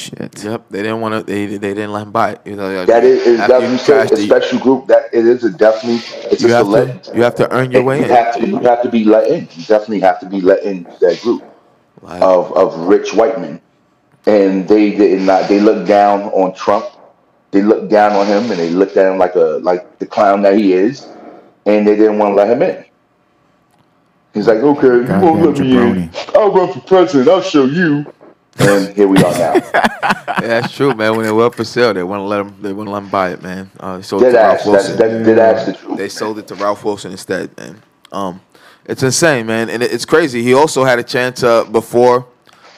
shit. 0.07 0.43
Yep, 0.43 0.65
they 0.69 0.83
didn't 0.83 1.01
want 1.01 1.13
to. 1.15 1.23
They 1.23 1.45
they 1.45 1.73
didn't 1.73 1.91
let 1.93 2.03
him 2.03 2.11
buy 2.11 2.31
it. 2.31 2.41
You 2.45 2.55
know, 2.55 2.85
That 2.85 3.03
is, 3.03 3.25
is 3.25 3.39
after 3.39 3.59
that 3.59 3.63
you 3.63 3.71
you 3.73 3.77
said 3.77 4.11
a 4.11 4.17
special 4.17 4.59
group. 4.59 4.87
That 4.87 5.05
it 5.13 5.25
is 5.25 5.43
a 5.43 5.51
definitely. 5.51 6.01
It's 6.31 6.41
you 6.41 6.49
have 6.49 6.65
select. 6.65 7.05
to 7.05 7.15
you 7.15 7.23
have 7.23 7.35
to 7.35 7.51
earn 7.51 7.71
your 7.71 7.83
way 7.83 7.99
you 7.99 8.03
in. 8.05 8.09
have 8.09 8.35
to. 8.35 8.47
You 8.47 8.59
have 8.59 8.81
to 8.83 8.89
be 8.89 9.03
let 9.03 9.27
in. 9.29 9.47
You 9.51 9.63
definitely 9.65 10.01
have 10.01 10.19
to 10.21 10.25
be 10.27 10.41
let 10.41 10.63
in 10.63 10.83
that 11.01 11.19
group. 11.21 11.43
Like, 12.01 12.21
of, 12.21 12.55
of 12.55 12.77
rich 12.87 13.13
white 13.13 13.39
men. 13.39 13.59
And 14.27 14.67
they 14.67 14.91
did 14.91 15.21
not 15.21 15.47
they 15.47 15.59
looked 15.59 15.87
down 15.87 16.23
on 16.25 16.53
Trump. 16.53 16.85
They 17.51 17.61
looked 17.61 17.89
down 17.89 18.13
on 18.13 18.27
him 18.27 18.51
and 18.51 18.59
they 18.59 18.69
looked 18.69 18.97
at 18.97 19.11
him 19.11 19.17
like 19.17 19.35
a 19.35 19.59
like 19.63 19.99
the 19.99 20.05
clown 20.05 20.41
that 20.41 20.57
he 20.57 20.73
is, 20.73 21.07
and 21.65 21.87
they 21.87 21.95
didn't 21.95 22.17
want 22.17 22.31
to 22.31 22.35
let 22.35 22.49
him 22.49 22.61
in. 22.61 22.85
He's 24.37 24.47
like, 24.47 24.57
okay, 24.59 24.87
you 24.87 25.21
won't 25.21 25.41
let 25.41 25.59
me 25.59 25.77
in. 26.03 26.09
I'll 26.35 26.51
run 26.51 26.71
for 26.73 26.79
president. 26.81 27.27
I'll 27.29 27.41
show 27.41 27.65
you. 27.65 28.11
And 28.59 28.95
here 28.95 29.07
we 29.07 29.17
are 29.17 29.31
now. 29.37 29.53
yeah, 29.73 30.39
that's 30.41 30.73
true, 30.73 30.93
man. 30.95 31.15
When 31.15 31.25
they 31.25 31.31
were 31.31 31.45
up 31.45 31.55
for 31.55 31.63
sale, 31.63 31.93
they 31.93 32.01
wouldn't 32.03 32.27
let 32.27 32.37
them. 32.37 32.55
They 32.61 32.73
wouldn't 32.73 32.91
let 32.93 33.03
him 33.03 33.09
buy 33.09 33.29
it, 33.31 33.43
man. 33.43 33.69
Uh, 33.79 33.97
they 33.97 34.03
sold 34.03 34.23
it 34.23 34.31
to 34.31 34.39
ass. 34.39 34.65
Ralph 34.65 34.77
That's 34.77 34.89
Wilson. 34.89 34.97
that, 34.97 35.25
dead 35.25 35.39
ass 35.39 35.65
the 35.67 35.73
truth. 35.73 35.97
They 35.97 36.09
sold 36.09 36.39
it 36.39 36.47
to 36.47 36.55
Ralph 36.55 36.83
Wilson 36.83 37.11
instead, 37.11 37.55
man. 37.57 37.81
Um, 38.11 38.41
it's 38.85 39.03
insane, 39.03 39.45
man, 39.45 39.69
and 39.69 39.83
it- 39.83 39.91
it's 39.91 40.05
crazy. 40.05 40.41
He 40.41 40.53
also 40.53 40.83
had 40.85 40.97
a 40.97 41.03
chance 41.03 41.43
uh, 41.43 41.65
before, 41.65 42.25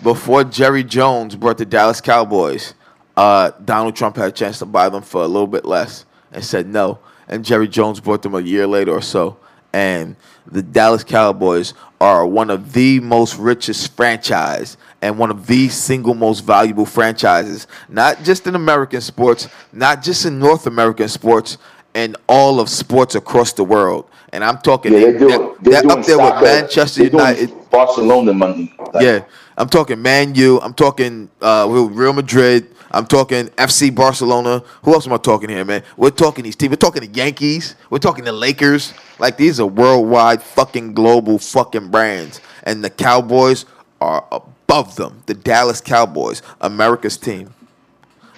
before 0.04 0.44
Jerry 0.44 0.84
Jones 0.84 1.36
brought 1.36 1.58
the 1.58 1.66
Dallas 1.66 2.02
Cowboys. 2.02 2.74
Uh, 3.16 3.52
Donald 3.64 3.96
Trump 3.96 4.16
had 4.18 4.28
a 4.28 4.32
chance 4.32 4.60
to 4.60 4.66
buy 4.66 4.90
them 4.90 5.02
for 5.04 5.24
a 5.24 5.28
little 5.28 5.48
bit 5.48 5.66
less 5.66 6.06
and 6.32 6.44
said 6.44 6.68
no. 6.68 7.00
And 7.28 7.46
Jerry 7.46 7.68
Jones 7.68 8.00
brought 8.00 8.22
them 8.22 8.34
a 8.36 8.42
year 8.42 8.66
later 8.68 8.92
or 8.92 9.02
so. 9.02 9.38
And 9.74 10.16
the 10.52 10.62
Dallas 10.62 11.04
Cowboys 11.04 11.74
are 12.02 12.26
one 12.26 12.50
of 12.50 12.74
the 12.74 13.00
most 13.02 13.38
richest 13.38 13.96
franchise 13.96 14.78
and 15.02 15.18
one 15.18 15.30
of 15.30 15.48
the 15.48 15.70
single 15.70 16.14
most 16.14 16.42
valuable 16.42 16.86
franchises, 16.86 17.68
not 17.88 18.24
just 18.24 18.48
in 18.48 18.56
American 18.56 19.02
sports, 19.02 19.48
not 19.72 20.02
just 20.02 20.26
in 20.26 20.40
North 20.40 20.68
American 20.68 21.08
sports, 21.08 21.58
and 21.94 22.16
all 22.28 22.60
of 22.60 22.70
sports 22.70 23.16
across 23.16 23.54
the 23.54 23.64
world. 23.64 24.10
And 24.32 24.44
I'm 24.44 24.60
talking 24.60 24.94
Yeah, 24.94 25.00
they, 25.00 25.12
they're 25.12 25.20
doing. 25.20 25.56
They're 25.62 25.82
doing 25.82 25.92
up 26.00 26.06
there 26.06 26.18
with. 26.18 26.42
Manchester 26.42 27.02
they're 27.02 27.12
United. 27.12 27.70
Barcelona 27.70 28.34
money. 28.34 28.74
Like, 28.94 29.04
Yeah, 29.04 29.24
I'm 29.58 29.70
talking 29.70 30.02
Man 30.02 30.36
U. 30.36 30.60
I'm 30.62 30.74
talking 30.74 31.30
uh, 31.42 31.68
Real 31.70 32.14
Madrid. 32.14 32.76
I'm 32.92 33.06
talking 33.06 33.48
FC 33.50 33.94
Barcelona. 33.94 34.64
Who 34.84 34.94
else 34.94 35.06
am 35.06 35.14
I 35.14 35.18
talking 35.18 35.50
here, 35.50 35.64
man? 35.64 35.84
We're 35.96 36.10
talking 36.10 36.44
these 36.44 36.56
teams. 36.56 36.72
We're 36.72 36.78
talking 36.78 37.02
the 37.02 37.18
Yankees. 37.18 37.76
We're 37.90 38.00
talking 38.00 38.26
the 38.26 38.32
Lakers. 38.32 38.94
Like 39.20 39.38
these 39.38 39.60
are 39.60 39.68
worldwide, 39.68 40.42
fucking 40.42 40.94
global, 40.94 41.38
fucking 41.38 41.90
brands, 41.92 42.42
and 42.64 42.84
the 42.84 42.90
Cowboys 42.90 43.66
are 44.02 44.26
above 44.32 44.96
them. 44.96 45.22
The 45.26 45.34
Dallas 45.34 45.82
Cowboys, 45.82 46.42
America's 46.62 47.18
team. 47.18 47.54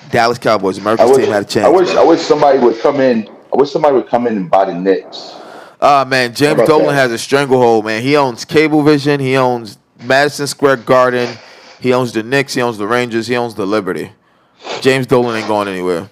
Dallas 0.09 0.37
Cowboys, 0.37 0.77
America's 0.79 1.11
wish, 1.11 1.25
team 1.25 1.31
had 1.31 1.43
a 1.43 1.45
chance. 1.45 1.65
I 1.65 1.69
wish, 1.69 1.91
bro. 1.91 2.01
I 2.01 2.05
wish 2.05 2.21
somebody 2.21 2.59
would 2.59 2.79
come 2.79 2.99
in. 2.99 3.27
I 3.53 3.57
wish 3.57 3.71
somebody 3.71 3.95
would 3.95 4.07
come 4.07 4.27
in 4.27 4.35
and 4.37 4.49
buy 4.49 4.65
the 4.65 4.73
Knicks. 4.73 5.35
Ah 5.83 6.05
man, 6.07 6.33
James 6.33 6.61
Dolan 6.67 6.87
that? 6.87 6.93
has 6.93 7.11
a 7.11 7.17
stranglehold, 7.17 7.85
man. 7.85 8.03
He 8.03 8.15
owns 8.15 8.45
Cablevision, 8.45 9.19
he 9.19 9.35
owns 9.35 9.79
Madison 10.03 10.45
Square 10.45 10.77
Garden, 10.77 11.35
he 11.79 11.93
owns 11.93 12.11
the 12.11 12.21
Knicks, 12.21 12.53
he 12.53 12.61
owns 12.61 12.77
the 12.77 12.85
Rangers, 12.85 13.27
he 13.27 13.35
owns 13.35 13.55
the 13.55 13.65
Liberty. 13.65 14.11
James 14.81 15.07
Dolan 15.07 15.37
ain't 15.37 15.47
going 15.47 15.67
anywhere. 15.67 16.09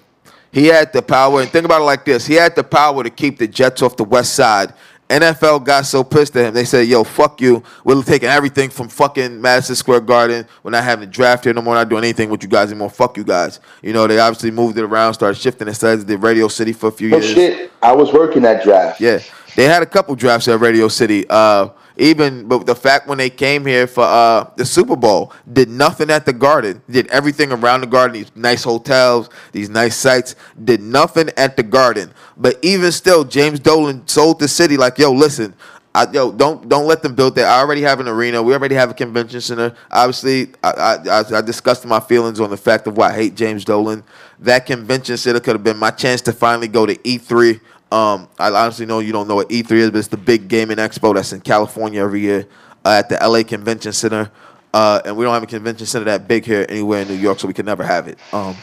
He 0.52 0.66
had 0.66 0.92
the 0.92 1.02
power, 1.02 1.40
and 1.40 1.50
think 1.50 1.64
about 1.64 1.80
it 1.82 1.84
like 1.84 2.04
this: 2.04 2.26
he 2.26 2.34
had 2.34 2.56
the 2.56 2.64
power 2.64 3.02
to 3.04 3.10
keep 3.10 3.38
the 3.38 3.46
Jets 3.46 3.82
off 3.82 3.96
the 3.96 4.04
West 4.04 4.34
Side. 4.34 4.72
NFL 5.08 5.64
got 5.64 5.86
so 5.86 6.04
pissed 6.04 6.36
at 6.36 6.46
him, 6.46 6.54
they 6.54 6.64
said, 6.64 6.86
"Yo, 6.86 7.02
fuck 7.02 7.40
you. 7.40 7.62
We're 7.84 8.00
taking 8.02 8.28
everything 8.28 8.70
from 8.70 8.88
fucking 8.88 9.40
Madison 9.40 9.74
Square 9.74 10.02
Garden. 10.02 10.46
We're 10.62 10.70
not 10.70 10.84
having 10.84 11.08
a 11.08 11.10
draft 11.10 11.42
here 11.44 11.52
no 11.52 11.62
more. 11.62 11.74
Not 11.74 11.88
doing 11.88 12.04
anything 12.04 12.30
with 12.30 12.42
you 12.44 12.48
guys 12.48 12.70
anymore. 12.70 12.90
Fuck 12.90 13.16
you 13.16 13.24
guys." 13.24 13.58
You 13.82 13.92
know, 13.92 14.06
they 14.06 14.18
obviously 14.20 14.50
moved 14.52 14.78
it 14.78 14.82
around, 14.84 15.14
started 15.14 15.36
shifting 15.40 15.66
instead. 15.68 16.06
Did 16.06 16.22
Radio 16.22 16.46
City 16.48 16.72
for 16.72 16.88
a 16.88 16.92
few 16.92 17.08
No 17.10 17.16
years. 17.18 17.32
shit. 17.32 17.72
I 17.82 17.92
was 17.92 18.12
working 18.12 18.42
that 18.42 18.62
draft. 18.62 19.00
Yeah, 19.00 19.18
they 19.56 19.64
had 19.64 19.82
a 19.82 19.86
couple 19.86 20.14
drafts 20.16 20.46
at 20.48 20.60
Radio 20.60 20.86
City. 20.88 21.26
Uh, 21.28 21.68
even 22.00 22.48
but 22.48 22.64
the 22.66 22.74
fact 22.74 23.06
when 23.06 23.18
they 23.18 23.30
came 23.30 23.66
here 23.66 23.86
for 23.86 24.04
uh, 24.04 24.50
the 24.56 24.64
Super 24.64 24.96
Bowl, 24.96 25.32
did 25.52 25.68
nothing 25.68 26.10
at 26.10 26.24
the 26.24 26.32
Garden. 26.32 26.82
Did 26.90 27.06
everything 27.08 27.52
around 27.52 27.82
the 27.82 27.86
Garden. 27.86 28.14
These 28.14 28.34
nice 28.34 28.64
hotels, 28.64 29.28
these 29.52 29.68
nice 29.68 29.96
sites. 29.96 30.34
Did 30.64 30.80
nothing 30.80 31.28
at 31.36 31.56
the 31.56 31.62
Garden. 31.62 32.12
But 32.36 32.58
even 32.62 32.90
still, 32.90 33.24
James 33.24 33.60
Dolan 33.60 34.08
sold 34.08 34.40
the 34.40 34.48
city. 34.48 34.76
Like, 34.76 34.98
yo, 34.98 35.12
listen. 35.12 35.54
I, 35.92 36.08
yo, 36.12 36.30
don't 36.30 36.68
don't 36.68 36.86
let 36.86 37.02
them 37.02 37.16
build 37.16 37.34
that. 37.34 37.46
I 37.46 37.58
already 37.58 37.82
have 37.82 37.98
an 37.98 38.06
arena. 38.06 38.40
We 38.40 38.54
already 38.54 38.76
have 38.76 38.90
a 38.90 38.94
convention 38.94 39.40
center. 39.40 39.74
Obviously, 39.90 40.52
I, 40.62 40.70
I, 40.70 41.20
I, 41.20 41.38
I 41.38 41.40
discussed 41.40 41.84
my 41.84 41.98
feelings 41.98 42.38
on 42.38 42.48
the 42.48 42.56
fact 42.56 42.86
of 42.86 42.96
why 42.96 43.08
I 43.08 43.14
hate 43.14 43.34
James 43.34 43.64
Dolan. 43.64 44.04
That 44.38 44.66
convention 44.66 45.16
center 45.16 45.40
could 45.40 45.56
have 45.56 45.64
been 45.64 45.76
my 45.76 45.90
chance 45.90 46.20
to 46.22 46.32
finally 46.32 46.68
go 46.68 46.86
to 46.86 46.94
E3. 46.94 47.60
Um, 47.92 48.28
I 48.38 48.50
honestly 48.50 48.86
know 48.86 49.00
you 49.00 49.12
don't 49.12 49.26
know 49.26 49.34
what 49.34 49.48
E3 49.48 49.70
is, 49.72 49.90
but 49.90 49.98
it's 49.98 50.08
the 50.08 50.16
big 50.16 50.48
gaming 50.48 50.76
expo 50.76 51.14
that's 51.14 51.32
in 51.32 51.40
California 51.40 52.00
every 52.00 52.20
year 52.20 52.46
uh, 52.84 52.90
at 52.90 53.08
the 53.08 53.16
LA 53.16 53.42
Convention 53.42 53.92
Center. 53.92 54.30
Uh, 54.72 55.00
and 55.04 55.16
we 55.16 55.24
don't 55.24 55.34
have 55.34 55.42
a 55.42 55.46
convention 55.46 55.86
center 55.86 56.04
that 56.04 56.28
big 56.28 56.44
here 56.44 56.64
anywhere 56.68 57.02
in 57.02 57.08
New 57.08 57.14
York, 57.14 57.40
so 57.40 57.48
we 57.48 57.54
could 57.54 57.66
never 57.66 57.82
have 57.82 58.06
it. 58.06 58.18
Um, 58.32 58.56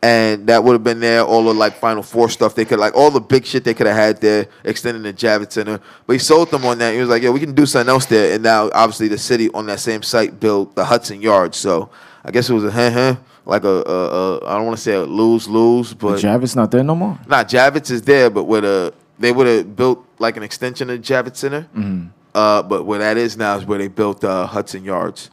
and 0.00 0.46
that 0.46 0.62
would 0.62 0.74
have 0.74 0.84
been 0.84 1.00
there. 1.00 1.22
All 1.22 1.42
the 1.42 1.54
like 1.54 1.74
Final 1.76 2.02
Four 2.02 2.28
stuff 2.28 2.54
they 2.54 2.64
could 2.64 2.78
like 2.78 2.94
all 2.94 3.10
the 3.10 3.20
big 3.20 3.46
shit 3.46 3.64
they 3.64 3.74
could 3.74 3.86
have 3.86 3.96
had 3.96 4.20
there, 4.20 4.46
extending 4.62 5.02
the 5.02 5.12
Javits 5.12 5.52
Center. 5.52 5.80
But 6.06 6.12
he 6.12 6.18
sold 6.18 6.50
them 6.50 6.64
on 6.66 6.78
that. 6.78 6.94
He 6.94 7.00
was 7.00 7.08
like, 7.08 7.22
"Yeah, 7.22 7.30
we 7.30 7.40
can 7.40 7.54
do 7.54 7.64
something 7.66 7.88
else 7.88 8.06
there." 8.06 8.34
And 8.34 8.42
now, 8.42 8.70
obviously, 8.74 9.08
the 9.08 9.18
city 9.18 9.50
on 9.54 9.66
that 9.66 9.80
same 9.80 10.02
site 10.02 10.38
built 10.38 10.76
the 10.76 10.84
Hudson 10.84 11.22
Yard. 11.22 11.54
So 11.54 11.90
I 12.24 12.30
guess 12.30 12.50
it 12.50 12.52
was 12.52 12.64
a 12.64 12.70
huh 12.70 12.90
huh 12.90 13.16
like 13.46 13.64
a, 13.64 13.68
a, 13.68 14.08
a 14.38 14.46
I 14.46 14.56
don't 14.56 14.66
want 14.66 14.76
to 14.76 14.82
say 14.82 14.94
a 14.94 15.02
lose 15.02 15.48
lose, 15.48 15.94
but 15.94 16.18
Javits 16.20 16.56
not 16.56 16.70
there 16.70 16.82
no 16.82 16.94
more. 16.94 17.18
Nah, 17.26 17.44
Javits 17.44 17.90
is 17.90 18.02
there, 18.02 18.30
but 18.30 18.44
with 18.44 18.64
a 18.64 18.92
they 19.18 19.32
would 19.32 19.46
have 19.46 19.76
built 19.76 20.04
like 20.18 20.36
an 20.36 20.42
extension 20.42 20.90
of 20.90 21.00
Javits 21.00 21.36
Center. 21.36 21.62
Mm-hmm. 21.76 22.08
Uh, 22.34 22.62
but 22.62 22.84
where 22.84 22.98
that 22.98 23.16
is 23.16 23.36
now 23.36 23.56
is 23.56 23.64
where 23.64 23.78
they 23.78 23.88
built 23.88 24.24
uh, 24.24 24.46
Hudson 24.46 24.82
Yards, 24.84 25.30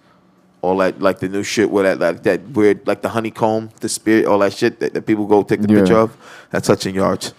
all 0.62 0.78
that 0.78 1.02
like 1.02 1.20
the 1.20 1.28
new 1.28 1.42
shit 1.44 1.70
where 1.72 1.84
that 1.84 2.00
like 2.00 2.24
that 2.24 2.42
weird 2.50 2.86
like 2.86 3.02
the 3.02 3.10
honeycomb, 3.10 3.70
the 3.80 3.90
spirit, 3.90 4.26
all 4.26 4.40
that 4.40 4.54
shit 4.54 4.80
that, 4.80 4.94
that 4.94 5.06
people 5.08 5.26
go 5.26 5.42
take 5.42 5.62
the 5.62 5.74
Yeah. 5.74 5.80
picture 5.80 5.98
of. 5.98 6.16
That's 6.52 6.68
Hudson 6.68 6.94
Yards. 6.94 7.34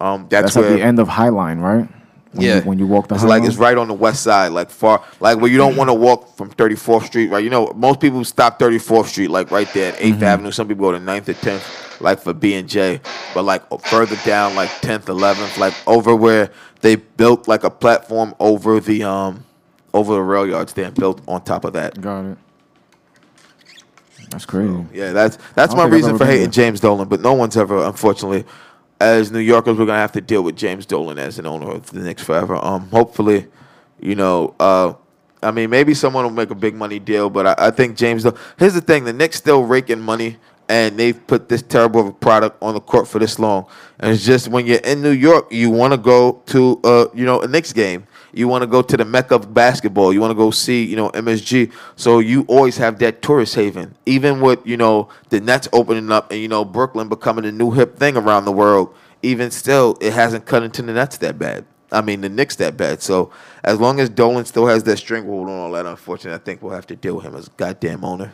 Um, 0.00 0.26
that's, 0.28 0.54
That's, 0.54 0.56
where 0.56 0.66
at 0.66 0.76
the 0.76 0.82
end 0.82 1.00
of 1.00 1.08
Highline, 1.08 1.60
right? 1.60 1.88
When 2.38 2.46
yeah, 2.46 2.56
You, 2.56 2.60
when 2.62 2.78
you 2.78 2.86
walk 2.86 3.08
the 3.08 3.16
it's 3.16 3.24
like 3.24 3.42
it's 3.44 3.56
right 3.56 3.76
on 3.76 3.88
the 3.88 3.94
west 3.94 4.22
side, 4.22 4.52
like 4.52 4.70
far, 4.70 5.04
like 5.20 5.38
where 5.38 5.50
you 5.50 5.58
don't 5.58 5.76
want 5.76 5.90
to 5.90 5.94
walk 5.94 6.36
from 6.36 6.50
34th 6.50 7.06
Street, 7.06 7.28
right? 7.30 7.44
You 7.44 7.50
know, 7.50 7.72
most 7.76 8.00
people 8.00 8.24
stop 8.24 8.58
34th 8.58 9.06
Street, 9.06 9.28
like 9.30 9.50
right 9.50 9.72
there 9.74 9.92
at 9.92 9.98
8th 9.98 10.12
Mm-hmm. 10.14 10.24
Avenue. 10.24 10.50
Some 10.52 10.68
people 10.68 10.90
go 10.90 10.92
to 10.92 11.04
9th 11.04 11.28
or 11.28 11.34
10th, 11.34 12.00
like 12.00 12.20
for 12.20 12.32
B 12.32 12.54
and 12.54 12.68
J, 12.68 13.00
but 13.34 13.42
like 13.44 13.62
further 13.82 14.16
down, 14.24 14.54
like 14.54 14.70
10th, 14.82 15.04
11th, 15.06 15.58
like 15.58 15.74
over 15.86 16.14
where 16.16 16.50
they 16.80 16.96
built 16.96 17.48
like 17.48 17.64
a 17.64 17.70
platform 17.70 18.34
over 18.40 18.80
the 18.80 19.02
um 19.04 19.44
over 19.94 20.14
the 20.14 20.22
rail 20.22 20.46
yards 20.46 20.72
there 20.74 20.86
and 20.86 20.94
built 20.94 21.20
on 21.28 21.42
top 21.42 21.64
of 21.64 21.72
that. 21.74 22.00
Got 22.00 22.24
it. 22.26 22.38
That's 24.30 24.46
crazy. 24.46 24.86
Yeah, 24.92 25.12
that's 25.12 25.38
that's 25.54 25.74
my 25.74 25.86
reason 25.86 26.18
for 26.18 26.26
hating 26.26 26.42
there. 26.42 26.50
James 26.50 26.80
Dolan. 26.80 27.08
But 27.08 27.20
no 27.20 27.32
one's 27.32 27.56
ever, 27.56 27.84
unfortunately, 27.84 28.44
as 29.00 29.30
New 29.30 29.38
Yorkers, 29.38 29.78
we're 29.78 29.86
gonna 29.86 29.98
have 29.98 30.12
to 30.12 30.20
deal 30.20 30.42
with 30.42 30.56
James 30.56 30.86
Dolan 30.86 31.18
as 31.18 31.38
an 31.38 31.46
owner 31.46 31.70
of 31.70 31.90
the 31.90 32.00
Knicks 32.00 32.22
forever. 32.22 32.56
Um, 32.56 32.88
hopefully, 32.88 33.46
you 34.00 34.14
know, 34.14 34.54
uh, 34.58 34.94
I 35.42 35.50
mean, 35.52 35.70
maybe 35.70 35.94
someone 35.94 36.24
will 36.24 36.30
make 36.30 36.50
a 36.50 36.54
big 36.54 36.74
money 36.74 36.98
deal, 36.98 37.30
but 37.30 37.46
I, 37.46 37.68
I 37.68 37.70
think 37.70 37.96
James. 37.96 38.24
Dolan. 38.24 38.38
Here's 38.58 38.74
the 38.74 38.80
thing: 38.80 39.04
the 39.04 39.12
Knicks 39.12 39.36
still 39.36 39.62
raking 39.64 40.00
money, 40.00 40.38
and 40.68 40.98
they've 40.98 41.26
put 41.26 41.48
this 41.48 41.62
terrible 41.62 42.00
of 42.00 42.06
a 42.08 42.12
product 42.12 42.60
on 42.62 42.74
the 42.74 42.80
court 42.80 43.06
for 43.06 43.18
this 43.18 43.38
long. 43.38 43.66
And 44.00 44.12
it's 44.12 44.24
just 44.24 44.48
when 44.48 44.66
you're 44.66 44.78
in 44.78 45.00
New 45.00 45.12
York, 45.12 45.52
you 45.52 45.70
want 45.70 45.92
to 45.92 45.98
go 45.98 46.42
to, 46.46 46.80
uh, 46.82 47.06
you 47.14 47.24
know, 47.24 47.40
a 47.40 47.46
Knicks 47.46 47.72
game. 47.72 48.06
You 48.32 48.48
want 48.48 48.62
to 48.62 48.66
go 48.66 48.82
to 48.82 48.96
the 48.96 49.04
mecca 49.04 49.34
of 49.36 49.54
basketball. 49.54 50.12
You 50.12 50.20
want 50.20 50.30
to 50.30 50.36
go 50.36 50.50
see, 50.50 50.84
you 50.84 50.96
know, 50.96 51.10
MSG. 51.10 51.72
So 51.96 52.18
you 52.18 52.44
always 52.48 52.76
have 52.76 52.98
that 52.98 53.22
tourist 53.22 53.54
haven. 53.54 53.94
Even 54.06 54.40
with, 54.40 54.66
you 54.66 54.76
know, 54.76 55.08
the 55.30 55.40
Nets 55.40 55.68
opening 55.72 56.12
up 56.12 56.30
and, 56.30 56.40
you 56.40 56.48
know, 56.48 56.64
Brooklyn 56.64 57.08
becoming 57.08 57.44
a 57.44 57.52
new 57.52 57.70
hip 57.70 57.96
thing 57.96 58.16
around 58.16 58.44
the 58.44 58.52
world, 58.52 58.94
even 59.22 59.50
still, 59.50 59.96
it 60.00 60.12
hasn't 60.12 60.46
cut 60.46 60.62
into 60.62 60.82
the 60.82 60.92
Nets 60.92 61.18
that 61.18 61.38
bad. 61.38 61.64
I 61.90 62.02
mean, 62.02 62.20
the 62.20 62.28
Knicks 62.28 62.56
that 62.56 62.76
bad. 62.76 63.02
So 63.02 63.30
as 63.64 63.80
long 63.80 64.00
as 64.00 64.08
Dolan 64.10 64.44
still 64.44 64.66
has 64.66 64.84
that 64.84 64.98
stranglehold 64.98 65.48
on 65.48 65.58
all 65.58 65.72
that, 65.72 65.86
unfortunately, 65.86 66.34
I 66.34 66.44
think 66.44 66.62
we'll 66.62 66.74
have 66.74 66.86
to 66.88 66.96
deal 66.96 67.16
with 67.16 67.24
him 67.24 67.34
as 67.34 67.48
goddamn 67.48 68.04
owner. 68.04 68.32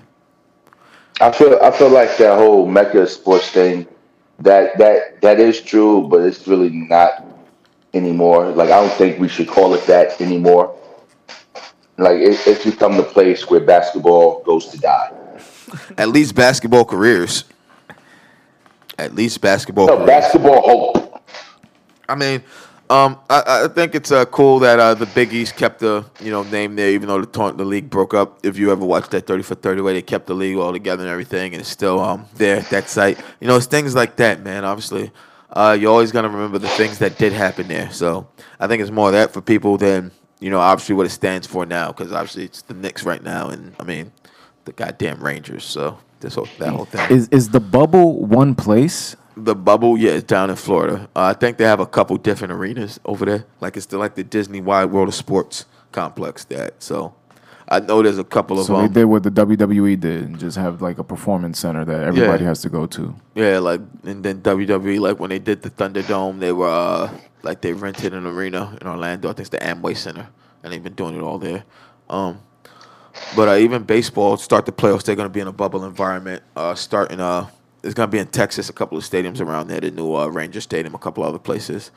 I 1.20 1.30
feel 1.30 1.59
I 1.62 1.70
feel 1.70 1.90
like 1.90 2.16
that 2.16 2.37
whole 2.37 2.66
Mecca 2.66 3.07
sports 3.07 3.50
thing, 3.50 3.87
that 4.40 4.76
that 4.78 5.22
that 5.22 5.38
is 5.38 5.61
true, 5.61 6.09
but 6.09 6.22
it's 6.22 6.48
really 6.48 6.70
not 6.70 7.24
anymore. 7.94 8.50
Like 8.50 8.70
I 8.70 8.80
don't 8.80 8.92
think 8.98 9.18
we 9.18 9.28
should 9.28 9.48
call 9.48 9.74
it 9.74 9.87
that 9.87 10.20
anymore. 10.20 10.76
Like 11.96 12.18
it, 12.18 12.38
it's 12.46 12.64
become 12.64 12.96
the 12.96 13.02
place 13.04 13.48
where 13.48 13.61
basketball 13.61 14.42
goes 14.42 14.66
to 14.68 14.78
die. 14.78 15.12
At 15.98 16.09
least 16.09 16.35
basketball 16.35 16.85
careers. 16.85 17.44
At 18.98 19.14
least 19.14 19.40
basketball 19.40 19.87
No, 19.87 19.94
careers. 19.96 20.07
basketball 20.09 20.61
hope. 20.62 21.22
I 22.09 22.14
mean, 22.14 22.42
um, 22.90 23.18
I, 23.30 23.64
I 23.64 23.68
think 23.68 23.94
it's 23.94 24.12
uh, 24.12 24.24
cool 24.26 24.59
that 24.61 24.78
uh, 24.78 24.94
the 24.94 25.07
Big 25.07 25.33
East 25.33 25.57
kept 25.57 25.80
the 25.80 26.04
you 26.20 26.30
know 26.30 26.42
name 26.44 26.76
there, 26.76 26.90
even 26.90 27.09
though 27.09 27.20
the 27.20 27.26
tour- 27.26 27.52
the 27.52 27.64
league 27.64 27.88
broke 27.90 28.12
up. 28.12 28.38
If 28.44 28.59
you 28.59 28.70
ever 28.70 28.85
watched 28.85 29.11
that 29.12 29.26
thirty 29.26 29.42
for 29.42 29.54
thirty, 29.54 29.80
way 29.80 29.94
they 29.94 30.02
kept 30.02 30.26
the 30.26 30.35
league 30.35 30.57
all 30.59 30.72
together 30.72 31.02
and 31.02 31.11
everything, 31.11 31.54
and 31.54 31.61
it's 31.61 31.70
still 31.70 31.98
um 31.98 32.26
there 32.35 32.59
at 32.59 32.68
that 32.70 32.88
site. 32.90 33.18
You 33.40 33.48
know, 33.48 33.57
it's 33.57 33.66
things 33.66 33.94
like 33.94 34.16
that, 34.16 34.42
man. 34.42 34.64
Obviously, 34.64 35.11
uh, 35.54 35.76
you're 35.78 35.90
always 35.90 36.12
gonna 36.12 36.28
remember 36.28 36.58
the 36.58 36.68
things 36.68 36.98
that 36.98 37.16
did 37.16 37.32
happen 37.32 37.68
there. 37.68 37.90
So 37.90 38.28
I 38.60 38.66
think 38.66 38.82
it's 38.82 38.90
more 38.90 39.08
of 39.08 39.12
that 39.12 39.32
for 39.32 39.40
people 39.40 39.78
than 39.78 40.10
you 40.40 40.50
know 40.50 40.60
obviously 40.60 40.94
what 40.94 41.06
it 41.06 41.10
stands 41.10 41.46
for 41.46 41.64
now, 41.64 41.92
because 41.92 42.12
obviously 42.12 42.44
it's 42.44 42.62
the 42.62 42.74
Knicks 42.74 43.04
right 43.04 43.22
now, 43.22 43.48
and 43.48 43.74
I 43.80 43.84
mean 43.84 44.12
the 44.64 44.72
goddamn 44.72 45.22
Rangers. 45.22 45.64
So 45.64 45.98
this 46.20 46.34
whole 46.34 46.48
that 46.58 46.70
whole 46.70 46.84
thing. 46.84 47.10
Is 47.10 47.28
is 47.28 47.50
the 47.50 47.60
bubble 47.60 48.26
one 48.26 48.54
place? 48.54 49.16
The 49.36 49.54
bubble, 49.54 49.98
yeah, 49.98 50.12
it's 50.12 50.24
down 50.24 50.48
in 50.50 50.56
Florida. 50.56 51.08
Uh, 51.16 51.22
I 51.22 51.32
think 51.32 51.56
they 51.56 51.64
have 51.64 51.80
a 51.80 51.86
couple 51.86 52.16
different 52.18 52.52
arenas 52.52 53.00
over 53.04 53.24
there. 53.24 53.46
Like 53.60 53.76
it's 53.76 53.86
the, 53.86 53.98
like 53.98 54.14
the 54.14 54.22
Disney 54.22 54.60
Wide 54.60 54.86
World 54.86 55.08
of 55.08 55.14
Sports 55.14 55.66
complex. 55.90 56.44
That 56.44 56.82
so, 56.82 57.14
I 57.68 57.81
know 57.81 58.03
there's 58.03 58.18
a 58.18 58.24
couple 58.24 58.59
of 58.61 58.66
So 58.66 58.81
they 58.83 58.88
did 58.88 59.05
what 59.07 59.22
the 59.22 59.31
WWE 59.31 59.98
did 59.98 60.22
and 60.24 60.38
just 60.38 60.57
have 60.59 60.83
like 60.83 60.98
a 60.98 61.05
performance 61.05 61.59
center 61.59 61.85
that 61.85 62.00
everybody 62.05 62.42
Yeah. 62.42 62.48
has 62.48 62.61
to 62.62 62.68
go 62.68 62.87
to. 62.87 63.14
Yeah, 63.35 63.59
like 63.59 63.81
and 64.05 64.22
then 64.22 64.42
WWE, 64.42 65.00
like 65.00 65.18
when 65.18 65.31
they 65.31 65.38
did 65.38 65.62
the 65.62 65.70
Thunderdome, 65.70 66.40
they 66.40 66.53
were 66.53 66.68
uh, 66.68 67.11
like 67.42 67.62
they 67.62 67.72
rented 67.72 68.12
an 68.12 68.27
arena 68.27 68.77
in 68.81 68.87
Orlando. 68.87 69.29
I 69.29 69.33
think 69.33 69.40
it's 69.40 69.48
the 69.50 69.59
Amway 69.59 69.96
Center, 69.96 70.29
and 70.62 70.72
they've 70.72 70.83
been 70.83 70.94
doing 70.94 71.16
it 71.16 71.22
all 71.22 71.38
there. 71.38 71.64
Um, 72.11 72.40
but 73.37 73.48
uh, 73.48 73.55
even 73.57 73.85
baseball, 73.85 74.37
start 74.37 74.66
the 74.66 74.72
playoffs, 74.72 75.05
they're 75.05 75.16
going 75.16 75.29
to 75.29 75.33
be 75.33 75.40
in 75.40 75.46
a 75.48 75.53
bubble 75.53 75.85
environment. 75.85 76.42
Uh, 76.57 76.74
starting, 76.74 77.20
uh, 77.20 77.46
it's 77.83 77.94
going 77.94 78.09
to 78.09 78.12
be 78.12 78.18
in 78.18 78.27
Texas, 78.27 78.68
a 78.68 78.72
couple 78.72 78.98
of 78.98 79.05
stadiums 79.05 79.40
around 79.40 79.68
there, 79.68 79.81
the 79.81 79.90
new 79.90 80.14
uh, 80.16 80.27
Ranger 80.27 80.61
Stadium, 80.61 80.94
a 80.94 80.98
couple 80.98 81.22
other 81.24 81.38
places, 81.38 81.90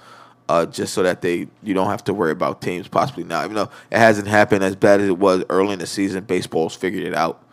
uh, 0.50 0.66
just 0.66 0.94
so 0.94 1.04
that 1.04 1.22
they 1.22 1.48
you 1.64 1.74
don't 1.74 1.88
have 1.88 2.04
to 2.06 2.14
worry 2.14 2.32
about 2.32 2.62
teams 2.62 2.88
possibly 2.88 3.24
now. 3.24 3.44
Even 3.44 3.56
though 3.56 3.70
it 3.92 3.98
hasn't 3.98 4.28
happened 4.28 4.64
as 4.64 4.76
bad 4.76 5.02
as 5.02 5.08
it 5.08 5.18
was 5.18 5.44
early 5.50 5.74
in 5.74 5.80
the 5.80 5.88
season, 5.88 6.24
baseball's 6.24 6.76
figured 6.76 7.04
it 7.04 7.14
out. 7.14 7.44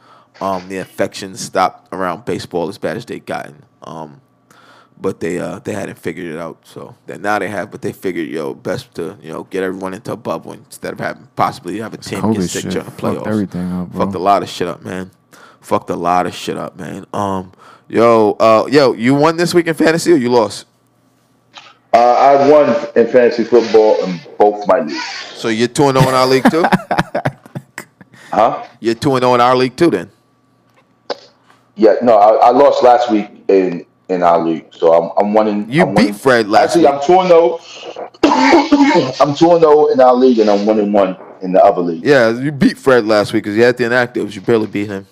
Um, 0.40 0.68
the 0.68 0.78
infections 0.78 1.40
stopped 1.40 1.92
around 1.92 2.24
baseball 2.24 2.68
as 2.68 2.78
bad 2.78 2.96
as 2.96 3.06
they 3.06 3.20
gotten. 3.20 3.64
Um, 3.82 4.20
but 5.00 5.20
they 5.20 5.38
uh 5.38 5.58
they 5.60 5.72
hadn't 5.72 5.98
figured 5.98 6.26
it 6.26 6.38
out. 6.38 6.58
So 6.64 6.94
then 7.06 7.22
now 7.22 7.38
they 7.38 7.48
have, 7.48 7.70
but 7.70 7.82
they 7.82 7.92
figured 7.92 8.28
yo 8.28 8.54
best 8.54 8.94
to 8.94 9.18
you 9.20 9.32
know 9.32 9.44
get 9.44 9.62
everyone 9.62 9.94
into 9.94 10.12
a 10.12 10.16
bubble 10.16 10.52
instead 10.52 10.92
of 10.92 11.00
having 11.00 11.28
possibly 11.36 11.78
have 11.78 11.94
a 11.94 11.98
team 11.98 12.32
get 12.32 12.42
sick 12.42 12.62
shit 12.62 12.72
during 12.72 12.86
the 12.86 12.90
fucked 12.92 13.18
playoffs. 13.18 13.26
everything 13.26 13.72
up, 13.72 13.90
bro. 13.90 14.06
Fucked 14.06 14.14
a 14.14 14.20
lot 14.20 14.42
of 14.42 14.48
shit 14.48 14.68
up, 14.68 14.82
man. 14.82 15.10
Fucked 15.60 15.90
a 15.90 15.96
lot 15.96 16.26
of 16.26 16.34
shit 16.34 16.56
up, 16.56 16.76
man. 16.76 17.06
Um, 17.12 17.52
yo, 17.88 18.32
uh, 18.38 18.66
yo, 18.70 18.92
you 18.92 19.14
won 19.14 19.36
this 19.36 19.54
week 19.54 19.66
in 19.66 19.74
fantasy 19.74 20.12
or 20.12 20.16
you 20.16 20.30
lost? 20.30 20.66
Uh, 21.94 21.98
I 22.14 22.50
won 22.50 22.70
in 22.96 23.06
fantasy 23.06 23.44
football 23.44 24.02
in 24.04 24.18
both 24.36 24.66
my 24.66 24.80
leagues. 24.80 25.00
So 25.34 25.46
you're 25.46 25.68
two 25.68 25.84
and 25.88 25.96
zero 25.96 26.08
in 26.08 26.14
our 26.14 26.26
league 26.26 26.50
too. 26.50 26.64
Huh? 28.32 28.66
You're 28.80 28.96
two 28.96 29.14
and 29.14 29.22
zero 29.22 29.34
in 29.36 29.40
our 29.40 29.54
league 29.54 29.76
too, 29.76 29.90
then. 29.90 30.10
Yeah, 31.76 31.94
no, 32.02 32.16
I, 32.18 32.48
I 32.48 32.50
lost 32.50 32.82
last 32.82 33.12
week 33.12 33.28
in 33.46 33.86
in 34.08 34.24
our 34.24 34.40
league, 34.44 34.66
so 34.72 34.92
I'm 34.92 35.12
I'm 35.16 35.34
winning. 35.34 35.70
You 35.70 35.82
I'm 35.82 35.94
beat 35.94 36.00
winning. 36.06 36.14
Fred 36.14 36.48
last 36.48 36.76
Actually, 36.76 36.86
week. 36.86 36.94
I'm 36.94 37.06
two 37.06 37.20
and 37.20 37.28
zero. 37.28 39.14
I'm 39.20 39.34
two 39.36 39.52
and 39.52 39.60
zero 39.60 39.86
in 39.92 40.00
our 40.00 40.14
league, 40.14 40.40
and 40.40 40.50
I'm 40.50 40.66
one 40.66 40.80
and 40.80 40.92
one 40.92 41.16
in 41.42 41.52
the 41.52 41.64
other 41.64 41.80
league. 41.80 42.04
Yeah, 42.04 42.30
you 42.36 42.50
beat 42.50 42.76
Fred 42.76 43.06
last 43.06 43.32
week 43.32 43.44
because 43.44 43.56
you 43.56 43.62
had 43.62 43.76
the 43.76 43.84
inactives. 43.84 44.34
You 44.34 44.40
barely 44.40 44.66
beat 44.66 44.88
him. 44.88 45.06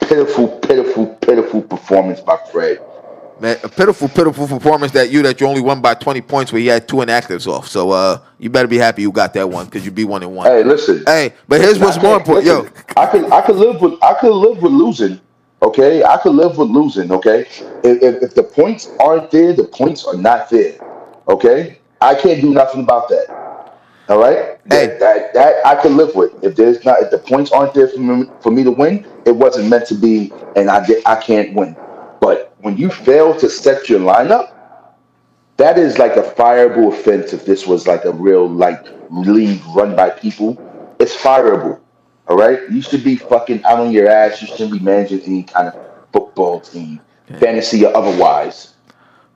Pitiful, 0.00 0.48
pitiful, 0.60 1.06
pitiful 1.16 1.60
performance 1.60 2.20
by 2.20 2.38
Fred. 2.50 2.80
Man, 3.42 3.58
a 3.64 3.68
pitiful, 3.68 4.08
pitiful 4.08 4.46
performance 4.46 4.92
that 4.92 5.10
you 5.10 5.20
that 5.22 5.40
you 5.40 5.48
only 5.48 5.62
won 5.62 5.80
by 5.80 5.94
20 5.94 6.20
points 6.20 6.52
where 6.52 6.62
you 6.62 6.70
had 6.70 6.86
two 6.86 6.98
inactives 6.98 7.48
off. 7.48 7.66
So 7.66 7.90
uh, 7.90 8.20
you 8.38 8.48
better 8.50 8.68
be 8.68 8.78
happy 8.78 9.02
you 9.02 9.10
got 9.10 9.34
that 9.34 9.50
one 9.50 9.64
because 9.64 9.84
you 9.84 9.90
be 9.90 10.04
one 10.04 10.22
and 10.22 10.32
one. 10.32 10.46
Hey, 10.46 10.62
listen. 10.62 11.02
Hey, 11.06 11.34
but 11.48 11.60
here's 11.60 11.80
what's 11.80 12.00
more 12.00 12.18
important. 12.18 12.46
Yo, 12.46 12.68
I 12.96 13.06
could 13.06 13.32
I 13.32 13.40
could 13.44 13.56
live 13.56 13.80
with 13.80 14.00
I 14.00 14.14
could 14.14 14.32
live 14.32 14.62
with 14.62 14.70
losing. 14.70 15.20
Okay, 15.60 16.04
I 16.04 16.18
could 16.18 16.36
live 16.36 16.56
with 16.56 16.68
losing. 16.70 17.10
Okay, 17.10 17.40
if, 17.82 18.00
if, 18.00 18.22
if 18.22 18.34
the 18.36 18.44
points 18.44 18.88
aren't 19.00 19.32
there, 19.32 19.52
the 19.52 19.64
points 19.64 20.04
are 20.04 20.16
not 20.16 20.48
there. 20.48 20.78
Okay, 21.26 21.80
I 22.00 22.14
can't 22.14 22.40
do 22.40 22.54
nothing 22.54 22.84
about 22.84 23.08
that. 23.08 23.26
All 24.08 24.20
right, 24.20 24.60
Hey. 24.70 24.86
that, 24.86 25.00
that 25.00 25.34
that 25.34 25.66
I 25.66 25.82
could 25.82 25.92
live 25.92 26.14
with. 26.14 26.32
If 26.44 26.54
there's 26.54 26.84
not, 26.84 27.02
if 27.02 27.10
the 27.10 27.18
points 27.18 27.50
aren't 27.50 27.74
there 27.74 27.88
for 27.88 27.98
me, 27.98 28.26
for 28.40 28.52
me 28.52 28.62
to 28.62 28.70
win, 28.70 29.04
it 29.26 29.32
wasn't 29.32 29.68
meant 29.68 29.88
to 29.88 29.96
be, 29.96 30.32
and 30.54 30.70
I 30.70 30.86
did, 30.86 31.02
I 31.06 31.16
can't 31.16 31.54
win. 31.54 31.74
But 32.22 32.54
when 32.60 32.76
you 32.76 32.88
fail 32.88 33.36
to 33.40 33.50
set 33.50 33.88
your 33.88 33.98
lineup, 33.98 34.52
that 35.56 35.76
is 35.76 35.98
like 35.98 36.12
a 36.12 36.22
fireable 36.22 36.92
offense. 36.92 37.32
If 37.32 37.44
this 37.44 37.66
was 37.66 37.88
like 37.88 38.04
a 38.04 38.12
real 38.12 38.48
like 38.48 38.86
league 39.10 39.60
run 39.74 39.96
by 39.96 40.10
people, 40.10 40.56
it's 41.00 41.16
fireable. 41.16 41.80
All 42.28 42.36
right, 42.36 42.60
you 42.70 42.80
should 42.80 43.02
be 43.02 43.16
fucking 43.16 43.64
out 43.64 43.80
on 43.80 43.90
your 43.90 44.08
ass. 44.08 44.40
You 44.40 44.46
shouldn't 44.46 44.70
be 44.70 44.78
managing 44.78 45.22
any 45.22 45.42
kind 45.42 45.66
of 45.66 45.74
football 46.12 46.60
team, 46.60 47.00
fantasy 47.40 47.84
or 47.84 47.96
otherwise. 47.96 48.74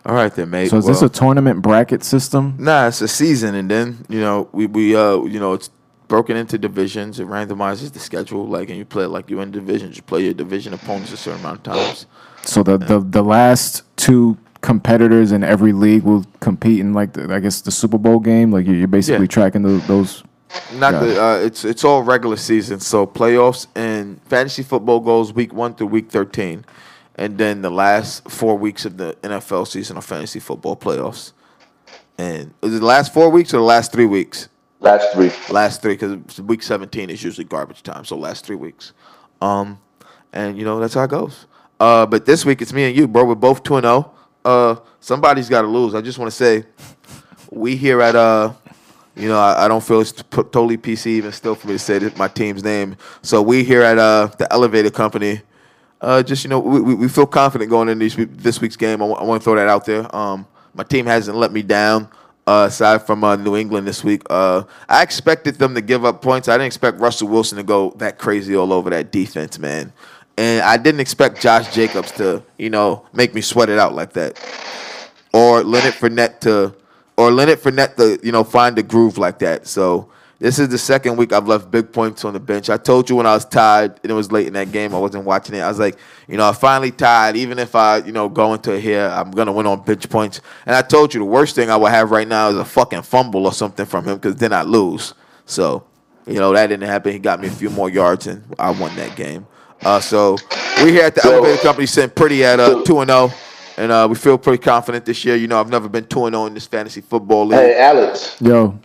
all 0.04 0.14
right 0.14 0.32
then, 0.32 0.50
mate. 0.50 0.70
So 0.70 0.76
is 0.76 0.86
this 0.86 1.02
a 1.02 1.08
tournament 1.08 1.62
bracket 1.62 2.04
system? 2.04 2.54
nah? 2.56 2.86
It's 2.86 3.00
a 3.00 3.08
season, 3.08 3.56
and 3.56 3.68
then 3.68 4.06
you 4.08 4.20
know 4.20 4.48
we 4.52 4.66
we 4.66 4.94
uh 4.94 5.24
you 5.24 5.40
know 5.40 5.54
it's 5.54 5.70
broken 6.06 6.36
into 6.36 6.56
divisions. 6.56 7.18
It 7.18 7.26
randomizes 7.26 7.92
the 7.92 7.98
schedule, 7.98 8.46
like 8.46 8.68
and 8.68 8.78
you 8.78 8.84
play 8.84 9.06
like 9.06 9.28
you 9.28 9.40
in 9.40 9.50
divisions. 9.50 9.96
You 9.96 10.04
play 10.04 10.22
your 10.22 10.34
division 10.34 10.72
opponents 10.72 11.12
a 11.12 11.16
certain 11.16 11.40
amount 11.40 11.66
of 11.66 11.74
times. 11.74 12.06
So 12.46 12.62
the, 12.62 12.78
the 12.78 13.00
the 13.00 13.22
last 13.22 13.82
two 13.96 14.36
competitors 14.60 15.32
in 15.32 15.44
every 15.44 15.72
league 15.72 16.02
will 16.02 16.24
compete 16.40 16.80
in 16.80 16.92
like 16.92 17.12
the, 17.12 17.32
I 17.32 17.40
guess 17.40 17.60
the 17.60 17.70
Super 17.70 17.98
Bowl 17.98 18.18
game. 18.20 18.50
Like 18.50 18.66
you're 18.66 18.76
you're 18.76 18.88
basically 18.88 19.24
Yeah. 19.24 19.28
tracking 19.30 19.62
those, 19.62 19.86
those. 19.86 20.22
Not 20.74 20.92
Got 20.92 21.00
the 21.04 21.22
uh, 21.22 21.36
it's 21.38 21.64
it's 21.64 21.84
all 21.84 22.02
regular 22.02 22.36
season. 22.36 22.80
So 22.80 23.06
playoffs 23.06 23.66
and 23.74 24.20
fantasy 24.24 24.62
football 24.62 25.00
goes 25.00 25.32
week 25.32 25.52
one 25.52 25.74
through 25.74 25.88
week 25.88 26.10
thirteen, 26.10 26.64
and 27.16 27.36
then 27.36 27.62
the 27.62 27.70
last 27.70 28.28
four 28.30 28.56
weeks 28.56 28.84
of 28.84 28.96
the 28.96 29.14
NFL 29.22 29.66
season 29.66 29.96
or 29.98 30.02
fantasy 30.02 30.40
football 30.40 30.76
playoffs. 30.76 31.32
And 32.18 32.54
is 32.62 32.74
it 32.74 32.78
the 32.78 32.86
last 32.86 33.12
four 33.12 33.28
weeks 33.28 33.52
or 33.52 33.58
the 33.58 33.62
last 33.64 33.92
three 33.92 34.06
weeks? 34.06 34.48
Last 34.80 35.12
three. 35.12 35.30
Last 35.50 35.82
three, 35.82 35.94
because 35.94 36.40
week 36.40 36.62
17 36.62 37.10
is 37.10 37.22
usually 37.22 37.44
garbage 37.44 37.82
time. 37.82 38.04
So 38.04 38.16
last 38.16 38.46
three 38.46 38.56
weeks. 38.56 38.92
Um, 39.42 39.78
and 40.32 40.56
you 40.56 40.64
know 40.64 40.78
that's 40.80 40.94
how 40.94 41.04
it 41.04 41.10
goes. 41.10 41.46
Uh, 41.78 42.06
but 42.06 42.24
this 42.24 42.44
week 42.44 42.62
it's 42.62 42.72
me 42.72 42.84
and 42.84 42.96
you, 42.96 43.06
bro. 43.06 43.24
We're 43.24 43.34
both 43.34 43.62
two 43.62 43.76
and 43.76 43.84
zero. 43.84 44.12
Uh, 44.44 44.76
somebody's 45.00 45.48
got 45.48 45.62
to 45.62 45.68
lose. 45.68 45.94
I 45.94 46.00
just 46.00 46.18
want 46.18 46.30
to 46.30 46.36
say, 46.36 46.64
we 47.50 47.76
here 47.76 48.00
at 48.00 48.14
uh, 48.16 48.52
you 49.16 49.28
know, 49.28 49.38
I, 49.38 49.64
I 49.64 49.68
don't 49.68 49.82
feel 49.82 50.00
it's 50.00 50.12
totally 50.12 50.76
PC 50.76 51.06
even 51.06 51.32
still 51.32 51.54
for 51.54 51.66
me 51.66 51.72
to 51.72 51.78
say 51.78 51.98
this, 51.98 52.16
my 52.16 52.28
team's 52.28 52.62
name. 52.62 52.96
So 53.22 53.40
we 53.40 53.64
here 53.64 53.82
at 53.82 53.98
uh 53.98 54.26
the 54.38 54.50
Elevator 54.52 54.90
Company, 54.90 55.40
uh, 56.00 56.22
just 56.22 56.44
you 56.44 56.50
know, 56.50 56.60
we, 56.60 56.80
we 56.80 56.94
we 56.94 57.08
feel 57.08 57.26
confident 57.26 57.70
going 57.70 57.88
into 57.88 58.04
this, 58.04 58.28
this 58.36 58.60
week's 58.60 58.76
game. 58.76 59.02
I 59.02 59.06
want 59.06 59.40
to 59.40 59.44
throw 59.44 59.56
that 59.56 59.68
out 59.68 59.86
there. 59.86 60.14
Um, 60.14 60.46
my 60.74 60.84
team 60.84 61.06
hasn't 61.06 61.36
let 61.36 61.52
me 61.52 61.62
down. 61.62 62.08
Uh, 62.48 62.66
aside 62.68 63.04
from 63.04 63.24
uh, 63.24 63.34
New 63.34 63.56
England 63.56 63.88
this 63.88 64.04
week, 64.04 64.22
uh, 64.30 64.62
I 64.88 65.02
expected 65.02 65.56
them 65.56 65.74
to 65.74 65.80
give 65.80 66.04
up 66.04 66.22
points. 66.22 66.46
I 66.46 66.52
didn't 66.52 66.66
expect 66.66 67.00
Russell 67.00 67.26
Wilson 67.26 67.58
to 67.58 67.64
go 67.64 67.90
that 67.96 68.18
crazy 68.18 68.54
all 68.54 68.72
over 68.72 68.88
that 68.90 69.10
defense, 69.10 69.58
man. 69.58 69.92
And 70.38 70.62
I 70.62 70.76
didn't 70.76 71.00
expect 71.00 71.40
Josh 71.40 71.72
Jacobs 71.74 72.12
to, 72.12 72.42
you 72.58 72.70
know, 72.70 73.06
make 73.12 73.34
me 73.34 73.40
sweat 73.40 73.70
it 73.70 73.78
out 73.78 73.94
like 73.94 74.12
that, 74.14 74.38
or 75.32 75.64
Leonard 75.64 75.94
Fournette 75.94 76.40
to, 76.40 76.74
or 77.16 77.30
Leonard 77.30 77.60
Fournette 77.60 77.96
to, 77.96 78.18
you 78.22 78.32
know, 78.32 78.44
find 78.44 78.76
the 78.76 78.82
groove 78.82 79.16
like 79.16 79.38
that. 79.38 79.66
So 79.66 80.10
this 80.38 80.58
is 80.58 80.68
the 80.68 80.76
second 80.76 81.16
week 81.16 81.32
I've 81.32 81.48
left 81.48 81.70
big 81.70 81.90
points 81.90 82.22
on 82.26 82.34
the 82.34 82.40
bench. 82.40 82.68
I 82.68 82.76
told 82.76 83.08
you 83.08 83.16
when 83.16 83.26
I 83.26 83.32
was 83.32 83.46
tired 83.46 83.98
and 84.02 84.10
it 84.10 84.14
was 84.14 84.30
late 84.30 84.46
in 84.46 84.52
that 84.52 84.70
game, 84.70 84.94
I 84.94 84.98
wasn't 84.98 85.24
watching 85.24 85.54
it. 85.54 85.60
I 85.60 85.68
was 85.68 85.78
like, 85.78 85.96
you 86.28 86.36
know, 86.36 86.46
I 86.46 86.52
finally 86.52 86.90
tired. 86.90 87.36
Even 87.36 87.58
if 87.58 87.74
I, 87.74 87.98
you 87.98 88.12
know, 88.12 88.28
go 88.28 88.52
into 88.52 88.78
here, 88.78 89.06
I'm 89.06 89.30
gonna 89.30 89.52
win 89.52 89.66
on 89.66 89.82
bench 89.82 90.08
points. 90.10 90.42
And 90.66 90.76
I 90.76 90.82
told 90.82 91.14
you 91.14 91.20
the 91.20 91.24
worst 91.24 91.54
thing 91.54 91.70
I 91.70 91.76
would 91.76 91.90
have 91.90 92.10
right 92.10 92.28
now 92.28 92.50
is 92.50 92.56
a 92.58 92.64
fucking 92.66 93.02
fumble 93.02 93.46
or 93.46 93.52
something 93.52 93.86
from 93.86 94.04
him 94.04 94.16
because 94.16 94.36
then 94.36 94.52
I 94.52 94.62
lose. 94.62 95.14
So, 95.46 95.86
you 96.26 96.34
know, 96.34 96.52
that 96.52 96.66
didn't 96.66 96.86
happen. 96.86 97.12
He 97.12 97.18
got 97.18 97.40
me 97.40 97.48
a 97.48 97.52
few 97.52 97.70
more 97.70 97.88
yards 97.88 98.26
and 98.26 98.44
I 98.58 98.70
won 98.70 98.94
that 98.96 99.16
game. 99.16 99.46
Uh, 99.84 100.00
so 100.00 100.36
we're 100.78 100.92
here 100.92 101.04
at 101.04 101.14
the 101.14 101.20
So- 101.22 101.36
Elevator 101.38 101.62
Company 101.62 101.86
sitting 101.86 102.10
pretty 102.10 102.44
at 102.44 102.60
uh, 102.60 102.82
two 102.84 103.00
and 103.00 103.10
zero. 103.10 103.30
And 103.78 103.92
uh, 103.92 104.06
we 104.08 104.16
feel 104.16 104.38
pretty 104.38 104.62
confident 104.62 105.04
this 105.04 105.22
year. 105.24 105.36
You 105.36 105.48
know, 105.48 105.60
I've 105.60 105.68
never 105.68 105.86
been 105.88 106.06
2 106.06 106.30
0 106.30 106.46
in 106.46 106.54
this 106.54 106.66
fantasy 106.66 107.02
football 107.02 107.44
league. 107.46 107.60
Hey, 107.60 107.78
Alex, 107.78 108.36
Yo, 108.40 108.78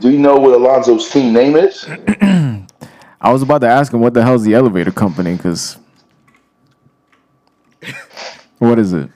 do 0.00 0.10
you 0.10 0.18
know 0.18 0.36
what 0.36 0.58
Alonzo's 0.58 1.08
team 1.10 1.32
name 1.32 1.56
is? 1.56 1.86
I 3.20 3.32
was 3.32 3.40
about 3.40 3.62
to 3.62 3.68
ask 3.68 3.94
him 3.94 4.00
what 4.00 4.12
the 4.12 4.22
hell's 4.22 4.44
the 4.44 4.52
elevator 4.52 4.92
company, 4.92 5.34
because 5.34 5.78
what 8.58 8.78
is 8.78 8.92
it? 8.92 9.08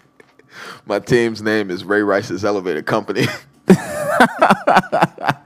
My 0.86 0.98
team's 0.98 1.42
name 1.42 1.70
is 1.70 1.84
Ray 1.84 2.00
Rice's 2.02 2.42
Elevator 2.42 2.82
Company. 2.82 3.26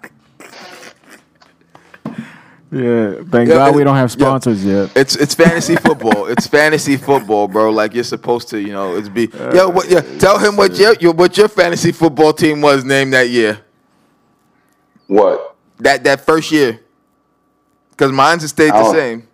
Yeah, 2.74 3.22
thank 3.30 3.48
Yeah, 3.48 3.54
God 3.54 3.76
we 3.76 3.84
don't 3.84 3.94
have 3.94 4.10
yeah. 4.10 4.26
sponsors 4.26 4.64
yet. 4.64 4.90
It's 4.96 5.14
it's 5.16 5.34
fantasy 5.34 5.76
football. 5.76 6.26
It's 6.26 6.46
fantasy 6.46 6.96
football, 6.96 7.46
bro. 7.46 7.70
Like 7.70 7.94
you're 7.94 8.02
supposed 8.04 8.48
to, 8.48 8.58
you 8.58 8.72
know. 8.72 8.96
It's 8.96 9.08
be 9.08 9.30
yo. 9.54 9.68
What? 9.68 9.88
Yeah, 9.88 10.00
tell 10.18 10.38
him 10.38 10.56
what 10.56 10.76
your, 10.76 10.94
your 10.94 11.12
what 11.12 11.36
your 11.36 11.48
fantasy 11.48 11.92
football 11.92 12.32
team 12.32 12.60
was 12.60 12.84
named 12.84 13.12
that 13.12 13.28
year. 13.30 13.60
What? 15.06 15.56
That 15.78 16.04
that 16.04 16.22
first 16.22 16.50
year. 16.50 16.80
Because 17.90 18.10
mine's 18.10 18.42
has 18.42 18.50
stayed 18.50 18.70
the 18.72 18.78
Oh. 18.78 18.92
same. 18.92 19.28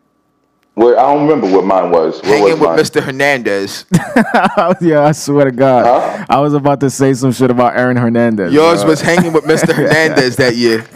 Where 0.75 0.99
I 0.99 1.03
don't 1.03 1.27
remember 1.27 1.55
what 1.55 1.65
mine 1.65 1.91
was. 1.91 2.17
What 2.19 2.25
Hanging 2.27 2.43
was 2.45 2.53
with 2.53 2.63
mine? 2.63 2.79
Mr. 2.79 3.03
Hernandez. 3.03 3.85
yeah, 4.81 5.05
I 5.05 5.13
swear 5.13 5.47
to 5.47 5.51
God, 5.51 5.85
Huh? 5.85 6.27
I 6.29 6.41
was 6.41 6.55
about 6.55 6.81
to 6.81 6.91
say 6.91 7.13
some 7.15 7.33
shit 7.33 7.51
about 7.51 7.77
Aaron 7.77 7.97
Hernandez. 7.97 8.53
Yours 8.53 8.85
Uh, 8.85 8.87
was 8.87 9.01
hanging 9.01 9.33
with 9.33 9.45
Mr. 9.45 9.73
Hernandez 9.75 10.37
that 10.37 10.57
year. 10.57 10.87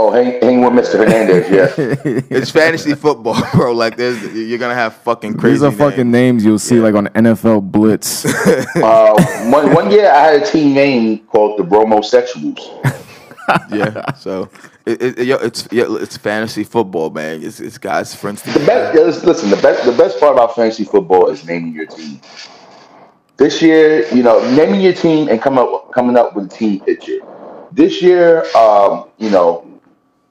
Oh, 0.00 0.12
hang, 0.12 0.40
hang 0.40 0.60
with 0.60 0.74
Mr. 0.74 0.96
Hernandez. 0.98 1.50
Yeah. 1.50 2.22
It's 2.38 2.52
fantasy 2.52 2.94
football, 2.94 3.36
bro. 3.52 3.72
Like 3.72 3.96
there's 3.96 4.22
you're 4.32 4.58
gonna 4.58 4.74
have 4.74 4.94
fucking 4.98 5.36
crazy. 5.36 5.54
These 5.54 5.62
are 5.64 5.72
fucking 5.72 6.08
names 6.08 6.44
you'll 6.44 6.60
see 6.60 6.78
like 6.78 6.94
on 6.94 7.08
NFL 7.08 7.72
Blitz. 7.72 8.24
uh, 8.76 9.50
one 9.50 9.74
one 9.74 9.90
year 9.90 10.08
I 10.08 10.18
had 10.18 10.42
a 10.42 10.46
team 10.46 10.72
name 10.72 11.26
called 11.26 11.58
the 11.58 11.64
Bromosexuals. 11.64 12.60
yeah. 13.72 14.12
So 14.14 14.48
it, 14.86 15.18
it, 15.18 15.26
yo, 15.26 15.36
it's 15.38 15.66
yeah, 15.72 15.86
it's 15.88 16.16
fantasy 16.16 16.62
football, 16.62 17.10
man. 17.10 17.42
It's 17.42 17.58
it's 17.58 17.76
guys 17.76 18.14
friends. 18.14 18.42
The 18.42 18.60
best, 18.60 18.94
yeah, 18.94 19.02
listen, 19.02 19.26
listen, 19.26 19.50
the 19.50 19.56
best, 19.56 19.84
the 19.84 19.96
best 19.96 20.20
part 20.20 20.34
about 20.34 20.54
fantasy 20.54 20.84
football 20.84 21.28
is 21.28 21.44
naming 21.44 21.74
your 21.74 21.86
team. 21.86 22.20
This 23.36 23.60
year, 23.60 24.06
you 24.14 24.22
know, 24.22 24.38
naming 24.54 24.80
your 24.80 24.94
team 24.94 25.28
and 25.28 25.42
coming 25.42 25.58
up, 25.58 25.90
coming 25.90 26.16
up 26.16 26.36
with 26.36 26.46
a 26.46 26.56
team 26.56 26.78
picture. 26.80 27.18
This 27.72 28.00
year, 28.00 28.44
um, 28.56 29.08
you 29.18 29.30
know, 29.30 29.67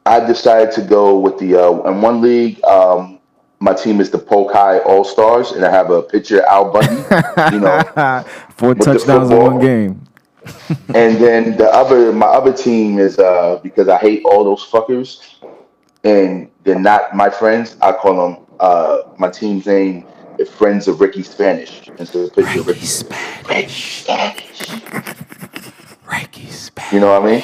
I 0.08 0.26
decided 0.26 0.72
to 0.76 0.82
go 0.82 1.20
with 1.20 1.38
the 1.38 1.56
uh, 1.56 1.90
in 1.90 2.02
one 2.02 2.22
league. 2.22 2.64
Um, 2.64 3.20
my 3.60 3.74
team 3.74 4.00
is 4.00 4.10
the 4.10 4.20
Polk 4.20 4.54
High 4.54 4.80
All 4.80 5.04
Stars, 5.04 5.52
and 5.52 5.66
I 5.66 5.72
have 5.72 5.90
a 5.90 6.02
picture 6.02 6.46
Al 6.46 6.72
Bundy. 6.72 6.96
you 7.54 7.60
know, 7.60 8.24
Four 8.56 8.76
touchdowns 8.76 9.32
in 9.32 9.38
one 9.38 9.60
game. 9.60 10.04
and 10.96 11.18
then 11.18 11.58
the 11.58 11.70
other, 11.74 12.14
my 12.14 12.28
other 12.28 12.54
team 12.54 13.00
is 13.00 13.20
uh, 13.20 13.60
because 13.62 13.90
I 13.90 13.98
hate 13.98 14.24
all 14.24 14.44
those 14.46 14.64
fuckers, 14.64 15.22
and 16.04 16.50
they're 16.64 16.80
not 16.80 17.16
my 17.16 17.30
friends. 17.30 17.76
I 17.82 17.92
call 17.92 18.30
them 18.30 18.46
uh, 18.60 19.00
my 19.18 19.30
team's 19.30 19.66
name 19.66 20.06
Friends 20.46 20.88
of 20.88 21.02
Ricky 21.02 21.24
Spanish. 21.24 21.88
And 21.98 22.08
so 22.08 22.20
it's 22.20 22.32
a 22.32 22.42
picture 22.42 22.60
of 22.60 22.68
Ricky 22.68 22.86
Spanish. 22.86 24.08
Ricky 26.10 26.50
Spanish. 26.52 26.94
You 26.94 27.00
know 27.00 27.20
what 27.20 27.24
I 27.24 27.32
mean? 27.38 27.44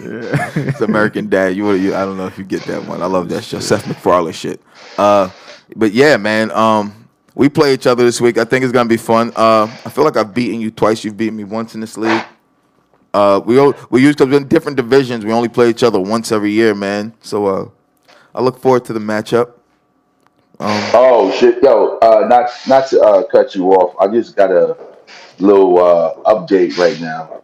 It's 0.00 0.80
American 0.80 1.28
Dad. 1.28 1.56
You, 1.56 1.72
you, 1.72 1.94
I 1.94 2.04
don't 2.04 2.16
know 2.16 2.26
if 2.26 2.38
you 2.38 2.44
get 2.44 2.62
that 2.64 2.84
one. 2.86 3.02
I 3.02 3.06
love 3.06 3.28
that 3.30 3.44
shit. 3.44 3.62
Seth 3.62 3.86
MacFarlane 3.86 4.32
shit. 4.32 4.60
Uh, 4.96 5.30
but 5.76 5.92
yeah, 5.92 6.16
man. 6.16 6.50
Um, 6.52 7.08
we 7.34 7.48
play 7.48 7.72
each 7.72 7.86
other 7.86 8.04
this 8.04 8.20
week. 8.20 8.36
I 8.36 8.44
think 8.44 8.64
it's 8.64 8.72
gonna 8.72 8.88
be 8.88 8.96
fun. 8.96 9.32
Uh, 9.36 9.64
I 9.84 9.90
feel 9.90 10.04
like 10.04 10.16
I've 10.16 10.34
beaten 10.34 10.60
you 10.60 10.72
twice. 10.72 11.04
You've 11.04 11.16
beaten 11.16 11.36
me 11.36 11.44
once 11.44 11.74
in 11.74 11.80
this 11.80 11.96
league. 11.96 12.24
Uh, 13.14 13.40
we 13.44 13.58
all, 13.58 13.74
we 13.90 14.02
use 14.02 14.16
because 14.16 14.28
we're 14.30 14.38
in 14.38 14.48
different 14.48 14.76
divisions. 14.76 15.24
We 15.24 15.32
only 15.32 15.48
play 15.48 15.70
each 15.70 15.82
other 15.84 16.00
once 16.00 16.32
every 16.32 16.50
year, 16.50 16.74
man. 16.74 17.14
So 17.20 17.46
uh, 17.46 17.68
I 18.34 18.42
look 18.42 18.58
forward 18.60 18.84
to 18.86 18.92
the 18.92 19.00
matchup. 19.00 19.52
Um, 20.60 20.82
Oh 20.92 21.30
shit, 21.38 21.62
yo, 21.62 21.98
uh, 21.98 22.26
not 22.28 22.50
not 22.66 22.88
to 22.88 23.00
uh, 23.00 23.22
cut 23.24 23.54
you 23.54 23.70
off. 23.70 23.94
I 24.00 24.12
just 24.12 24.34
got 24.34 24.50
a 24.50 24.76
little 25.38 25.78
uh, 25.78 26.14
update 26.24 26.76
right 26.76 27.00
now, 27.00 27.42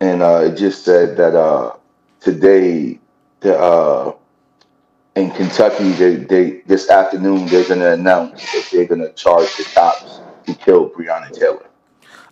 and 0.00 0.22
uh, 0.22 0.40
it 0.44 0.56
just 0.56 0.84
said 0.84 1.16
that 1.16 1.34
uh, 1.34 1.72
today, 2.20 2.98
the, 3.40 3.58
uh, 3.58 4.12
in 5.16 5.30
Kentucky, 5.32 5.90
they, 5.92 6.16
they 6.16 6.50
this 6.66 6.88
afternoon 6.88 7.46
they're 7.46 7.68
gonna 7.68 7.90
announce 7.92 8.40
that 8.52 8.68
they're 8.72 8.86
gonna 8.86 9.12
charge 9.12 9.54
the 9.56 9.64
cops 9.74 10.20
who 10.46 10.54
killed 10.54 10.92
Breonna 10.94 11.30
Taylor. 11.32 11.66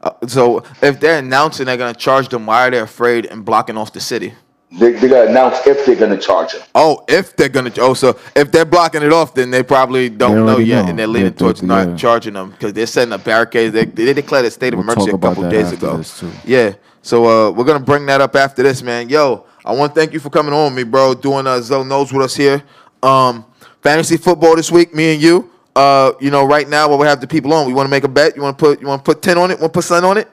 uh, 0.03 0.11
so 0.27 0.63
if 0.81 0.99
they're 1.01 1.19
announcing 1.19 1.67
they're 1.67 1.77
gonna 1.77 1.93
charge 1.95 2.29
them, 2.29 2.47
why 2.47 2.67
are 2.67 2.71
they 2.71 2.79
afraid 2.79 3.27
and 3.27 3.45
blocking 3.45 3.77
off 3.77 3.93
the 3.93 4.01
city? 4.01 4.33
They 4.71 4.93
they 4.93 5.09
gotta 5.09 5.29
announce 5.31 5.67
if 5.67 5.85
they're 5.87 5.97
gonna 5.97 6.19
charge 6.19 6.53
them. 6.53 6.63
Oh, 6.75 7.03
if 7.09 7.35
they're 7.37 7.49
gonna, 7.49 7.73
oh, 7.79 7.95
so 7.95 8.19
if 8.37 8.53
they're 8.53 8.67
blocking 8.67 9.03
it 9.03 9.13
off, 9.13 9.35
then 9.35 9.51
they 9.51 9.63
probably 9.63 10.09
don't 10.11 10.37
They 10.37 10.53
know 10.53 10.59
yet, 10.59 10.83
know. 10.85 10.91
and 10.91 10.99
they're 10.99 11.07
Yeah, 11.07 11.13
leaning 11.13 11.33
they- 11.33 11.39
towards 11.39 11.63
not 11.63 11.89
yeah. 11.89 11.97
charging 11.97 12.35
them 12.35 12.51
because 12.51 12.75
they're 12.75 12.87
setting 12.87 13.13
up 13.15 13.25
barricades. 13.25 13.73
They, 13.73 13.87
they 13.87 14.13
declared 14.13 14.45
a 14.45 14.51
state 14.51 14.75
of 14.75 14.79
We'll 14.79 14.85
emergency 14.85 15.11
a 15.11 15.19
couple 15.19 15.49
days 15.51 15.73
ago. 15.73 16.03
Yeah, 16.45 16.75
so 17.03 17.27
uh, 17.27 17.51
we're 17.51 17.65
gonna 17.65 17.81
bring 17.81 18.07
that 18.07 18.21
up 18.21 18.35
after 18.37 18.63
this, 18.63 18.83
man. 18.83 19.09
Yo, 19.09 19.47
I 19.65 19.73
want 19.73 19.95
to 19.95 20.01
thank 20.01 20.13
you 20.13 20.21
for 20.21 20.31
coming 20.31 20.53
on 20.53 20.73
with 20.73 20.75
me, 20.75 20.91
bro. 20.91 21.15
Doing 21.15 21.47
uh, 21.47 21.61
Zo 21.61 21.83
knows 21.83 22.13
with 22.13 22.23
us 22.23 22.35
here. 22.35 22.63
Um, 23.03 23.45
fantasy 23.83 24.17
football 24.17 24.57
this 24.57 24.71
week, 24.71 24.95
me 24.95 25.15
and 25.15 25.23
you. 25.23 25.51
Uh, 25.77 26.13
you 26.21 26.31
know, 26.31 26.45
right 26.45 26.69
now, 26.69 26.89
what 26.89 26.99
we 26.99 27.07
have 27.07 27.21
the 27.21 27.27
people 27.27 27.53
on, 27.53 27.67
we 27.67 27.73
want 27.73 27.87
to 27.87 27.91
make 27.91 28.05
a 28.05 28.09
bet. 28.09 28.35
You 28.35 28.43
want 28.43 28.59
to 28.59 28.65
put, 28.65 28.81
you 28.81 28.87
want 28.89 29.05
to 29.05 29.15
put 29.15 29.23
ten 29.23 29.39
on 29.39 29.51
it? 29.51 29.61
Want 29.61 29.73
to 29.73 29.79
put 29.79 29.85
something 29.85 30.11
on 30.11 30.19
it? 30.19 30.29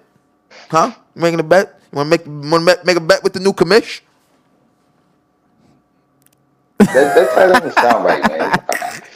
Huh? 0.69 0.91
You 1.15 1.21
making 1.21 1.39
a 1.39 1.43
bet? 1.43 1.80
You 1.91 1.97
want 1.97 2.12
to 2.12 2.17
make, 2.17 2.51
want 2.51 2.67
to 2.67 2.86
make 2.86 2.97
a 2.97 3.01
bet 3.01 3.23
with 3.23 3.34
the 3.34 3.39
new 3.39 3.54
commish? 3.54 4.01
That, 6.80 6.88
that, 6.93 7.36
that 7.36 7.47
doesn't 7.54 7.73
sound 7.73 8.06
right, 8.06 8.28
man. 8.28 8.51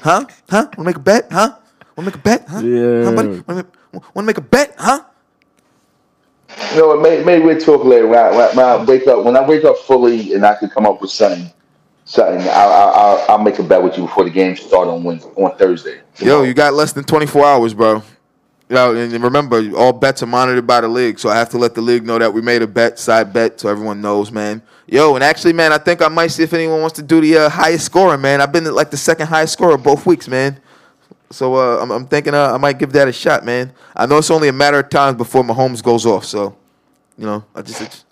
Huh? 0.01 0.25
Huh? 0.49 0.63
Want 0.63 0.73
to 0.73 0.83
make 0.83 0.95
a 0.97 0.99
bet? 0.99 1.27
Huh? 1.31 1.55
Want 1.95 1.97
to 1.97 2.01
make 2.03 2.15
a 2.15 2.17
bet? 2.19 2.47
Huh? 2.47 2.59
Yeah. 2.59 3.03
Huh, 3.05 3.11
buddy? 3.15 3.43
Want 3.91 4.13
to 4.15 4.21
make 4.21 4.37
a 4.37 4.41
bet? 4.41 4.75
Huh? 4.77 5.03
You 6.71 6.77
know? 6.77 6.99
Maybe, 6.99 7.23
maybe 7.23 7.45
we'll 7.45 7.59
talk 7.59 7.83
later. 7.83 8.07
When 8.07 8.19
I, 8.19 8.29
when 8.29 8.59
I- 8.59 8.83
wake 8.83 9.07
up, 9.07 9.23
when 9.23 9.35
I 9.35 9.47
wake 9.47 9.63
up 9.63 9.77
fully, 9.79 10.33
and 10.33 10.45
I 10.45 10.55
can 10.55 10.69
come 10.69 10.85
up 10.85 11.01
with 11.01 11.11
something, 11.11 11.51
something. 12.05 12.41
I'll, 12.49 12.69
I'll, 12.69 13.25
I'll, 13.29 13.37
make 13.43 13.59
a 13.59 13.63
bet 13.63 13.81
with 13.81 13.97
you 13.97 14.03
before 14.03 14.23
the 14.23 14.29
game 14.29 14.55
start 14.55 14.87
on 14.87 15.03
Wednesday, 15.03 15.29
on 15.35 15.57
Thursday. 15.57 16.01
Yo, 16.19 16.43
you 16.43 16.53
got 16.53 16.73
less 16.73 16.93
than 16.93 17.03
24 17.03 17.45
hours, 17.45 17.73
bro. 17.73 18.03
Yo, 18.69 18.95
and 18.95 19.11
remember, 19.23 19.75
all 19.75 19.91
bets 19.91 20.21
are 20.21 20.27
monitored 20.27 20.67
by 20.67 20.79
the 20.79 20.87
league, 20.87 21.17
so 21.17 21.27
I 21.27 21.35
have 21.35 21.49
to 21.49 21.57
let 21.57 21.73
the 21.73 21.81
league 21.81 22.05
know 22.05 22.19
that 22.19 22.31
we 22.31 22.39
made 22.39 22.61
a 22.61 22.67
bet, 22.67 22.99
side 22.99 23.33
bet, 23.33 23.59
so 23.59 23.67
everyone 23.67 23.99
knows, 23.99 24.31
man. 24.31 24.61
Yo, 24.85 25.15
and 25.15 25.23
actually, 25.23 25.53
man, 25.53 25.73
I 25.73 25.79
think 25.79 26.03
I 26.03 26.07
might 26.07 26.27
see 26.27 26.43
if 26.43 26.53
anyone 26.53 26.79
wants 26.79 26.95
to 26.97 27.01
do 27.01 27.19
the 27.19 27.35
uh, 27.35 27.49
highest 27.49 27.85
scorer, 27.85 28.15
man. 28.15 28.41
I've 28.41 28.51
been 28.51 28.65
like 28.65 28.91
the 28.91 28.97
second 28.97 29.25
highest 29.25 29.53
scorer 29.53 29.75
both 29.75 30.05
weeks, 30.05 30.27
man. 30.27 30.59
So 31.31 31.55
uh, 31.55 31.81
I'm, 31.81 31.91
I'm 31.91 32.05
thinking 32.07 32.33
uh, 32.33 32.53
I 32.53 32.57
might 32.57 32.79
give 32.79 32.91
that 32.93 33.07
a 33.07 33.11
shot, 33.13 33.45
man. 33.45 33.71
I 33.95 34.05
know 34.05 34.17
it's 34.17 34.31
only 34.31 34.47
a 34.47 34.53
matter 34.53 34.79
of 34.79 34.89
time 34.89 35.15
before 35.15 35.43
Mahomes 35.43 35.83
goes 35.83 36.05
off. 36.05 36.25
So, 36.25 36.55
you 37.17 37.25
know, 37.25 37.43
I 37.55 37.61
just, 37.61 37.81
it's, 37.81 38.05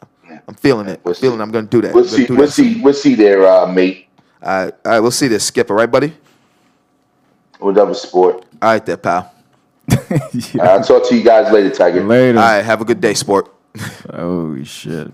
I'm 0.47 0.53
feeling 0.55 0.87
it. 0.87 0.97
I'm 0.97 1.01
We'll 1.03 1.13
feeling 1.15 1.37
see. 1.39 1.41
I'm 1.43 1.51
gonna 1.51 1.67
do 1.67 1.81
that. 1.81 1.93
We'll 1.93 2.03
see. 2.05 2.25
We'll 2.29 2.37
that. 2.41 2.51
see. 2.51 2.81
We'll 2.81 2.93
see 2.93 3.15
there, 3.15 3.45
uh, 3.47 3.65
mate. 3.65 4.07
All 4.43 4.65
right, 4.65 4.73
all 4.85 4.91
right, 4.91 4.99
we'll 4.99 5.11
see 5.11 5.27
this, 5.27 5.43
Skipper. 5.45 5.73
Right, 5.73 5.89
buddy? 5.89 6.13
Whatever 7.59 7.93
sport. 7.95 8.45
All 8.61 8.69
right, 8.69 8.85
there, 8.85 8.97
pal. 8.97 9.33
yeah. 9.89 10.63
I'll 10.63 10.83
talk 10.83 11.07
to 11.09 11.15
you 11.15 11.23
guys 11.23 11.51
later, 11.51 11.71
Tiger. 11.71 12.03
Later. 12.03 12.37
All 12.37 12.43
right, 12.45 12.63
have 12.63 12.81
a 12.81 12.85
good 12.85 13.01
day, 13.01 13.13
sport. 13.15 13.53
Oh 14.11 14.61
shit. 14.63 15.11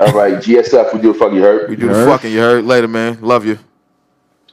All 0.00 0.12
right, 0.12 0.34
GSF, 0.34 0.94
we 0.94 1.00
do 1.00 1.12
the 1.12 1.18
fuck 1.18 1.32
you 1.32 1.66
We 1.68 1.76
do 1.76 1.88
the 1.88 1.94
heard? 1.94 2.08
fucking. 2.08 2.32
You 2.32 2.38
heard? 2.38 2.64
Later, 2.64 2.88
man. 2.88 3.20
Love 3.20 3.44
you. 3.44 3.58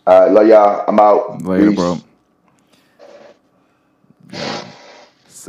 All 0.05 0.21
right, 0.21 0.31
love 0.31 0.47
y'all. 0.47 0.85
I'm 0.87 0.99
out. 0.99 1.41
Later, 1.41 1.69
Peace. 1.69 1.75
bro. 1.75 1.97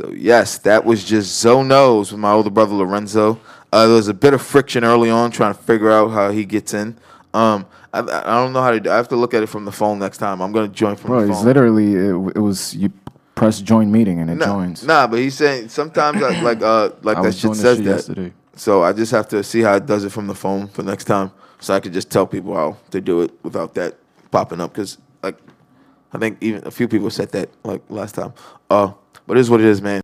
So 0.03 0.11
yes, 0.11 0.57
that 0.59 0.83
was 0.83 1.03
just 1.03 1.39
Zo 1.39 1.63
knows 1.63 2.11
with 2.11 2.19
my 2.19 2.31
older 2.33 2.49
brother 2.49 2.73
Lorenzo. 2.73 3.39
Uh, 3.71 3.87
there 3.87 3.95
was 3.95 4.09
a 4.09 4.13
bit 4.13 4.33
of 4.33 4.41
friction 4.41 4.83
early 4.83 5.09
on 5.09 5.31
trying 5.31 5.53
to 5.53 5.59
figure 5.61 5.89
out 5.89 6.09
how 6.09 6.29
he 6.29 6.43
gets 6.45 6.73
in. 6.73 6.97
Um, 7.33 7.65
I, 7.93 7.99
I 7.99 8.35
don't 8.35 8.51
know 8.53 8.61
how 8.61 8.71
to. 8.71 8.79
do 8.81 8.91
I 8.91 8.97
have 8.97 9.07
to 9.09 9.15
look 9.15 9.33
at 9.33 9.43
it 9.43 9.47
from 9.47 9.63
the 9.65 9.71
phone 9.71 9.99
next 9.99 10.17
time. 10.17 10.41
I'm 10.41 10.51
gonna 10.51 10.67
join 10.67 10.95
from 10.97 11.11
Bro, 11.11 11.27
the 11.27 11.33
phone. 11.33 11.45
literally 11.45 11.93
it, 11.93 12.35
it 12.35 12.39
was 12.39 12.75
you 12.75 12.91
press 13.35 13.61
join 13.61 13.91
meeting 13.91 14.19
and 14.19 14.29
it 14.29 14.35
Nah, 14.35 14.45
joins. 14.45 14.83
nah, 14.83 15.07
but 15.07 15.19
he's 15.19 15.35
saying 15.35 15.69
sometimes 15.69 16.21
I, 16.21 16.39
like 16.41 16.61
uh 16.61 16.89
like 17.01 17.17
I 17.17 17.21
that 17.21 17.33
shit 17.35 17.55
says 17.55 17.77
shit 17.77 17.85
that. 17.85 17.91
yesterday. 17.91 18.33
So 18.55 18.83
I 18.83 18.91
just 18.93 19.11
have 19.13 19.27
to 19.29 19.41
see 19.43 19.61
how 19.61 19.75
it 19.75 19.85
does 19.85 20.03
it 20.03 20.11
from 20.11 20.27
the 20.27 20.35
phone 20.35 20.67
for 20.67 20.83
next 20.83 21.05
time, 21.05 21.31
so 21.61 21.73
I 21.73 21.79
could 21.79 21.93
just 21.93 22.11
tell 22.11 22.27
people 22.27 22.53
how 22.55 22.77
to 22.91 22.99
do 22.99 23.21
it 23.21 23.31
without 23.41 23.73
that 23.75 23.97
popping 24.31 24.59
up. 24.59 24.73
Because 24.73 24.97
like, 25.23 25.37
I 26.11 26.17
think 26.17 26.37
even 26.41 26.67
a 26.67 26.71
few 26.71 26.87
people 26.89 27.09
said 27.09 27.29
that 27.31 27.49
like 27.63 27.81
last 27.89 28.15
time. 28.15 28.33
Uh, 28.69 28.91
but 29.27 29.37
it 29.37 29.41
is 29.41 29.49
what 29.49 29.59
it 29.61 29.67
is, 29.67 29.81
man. 29.81 30.01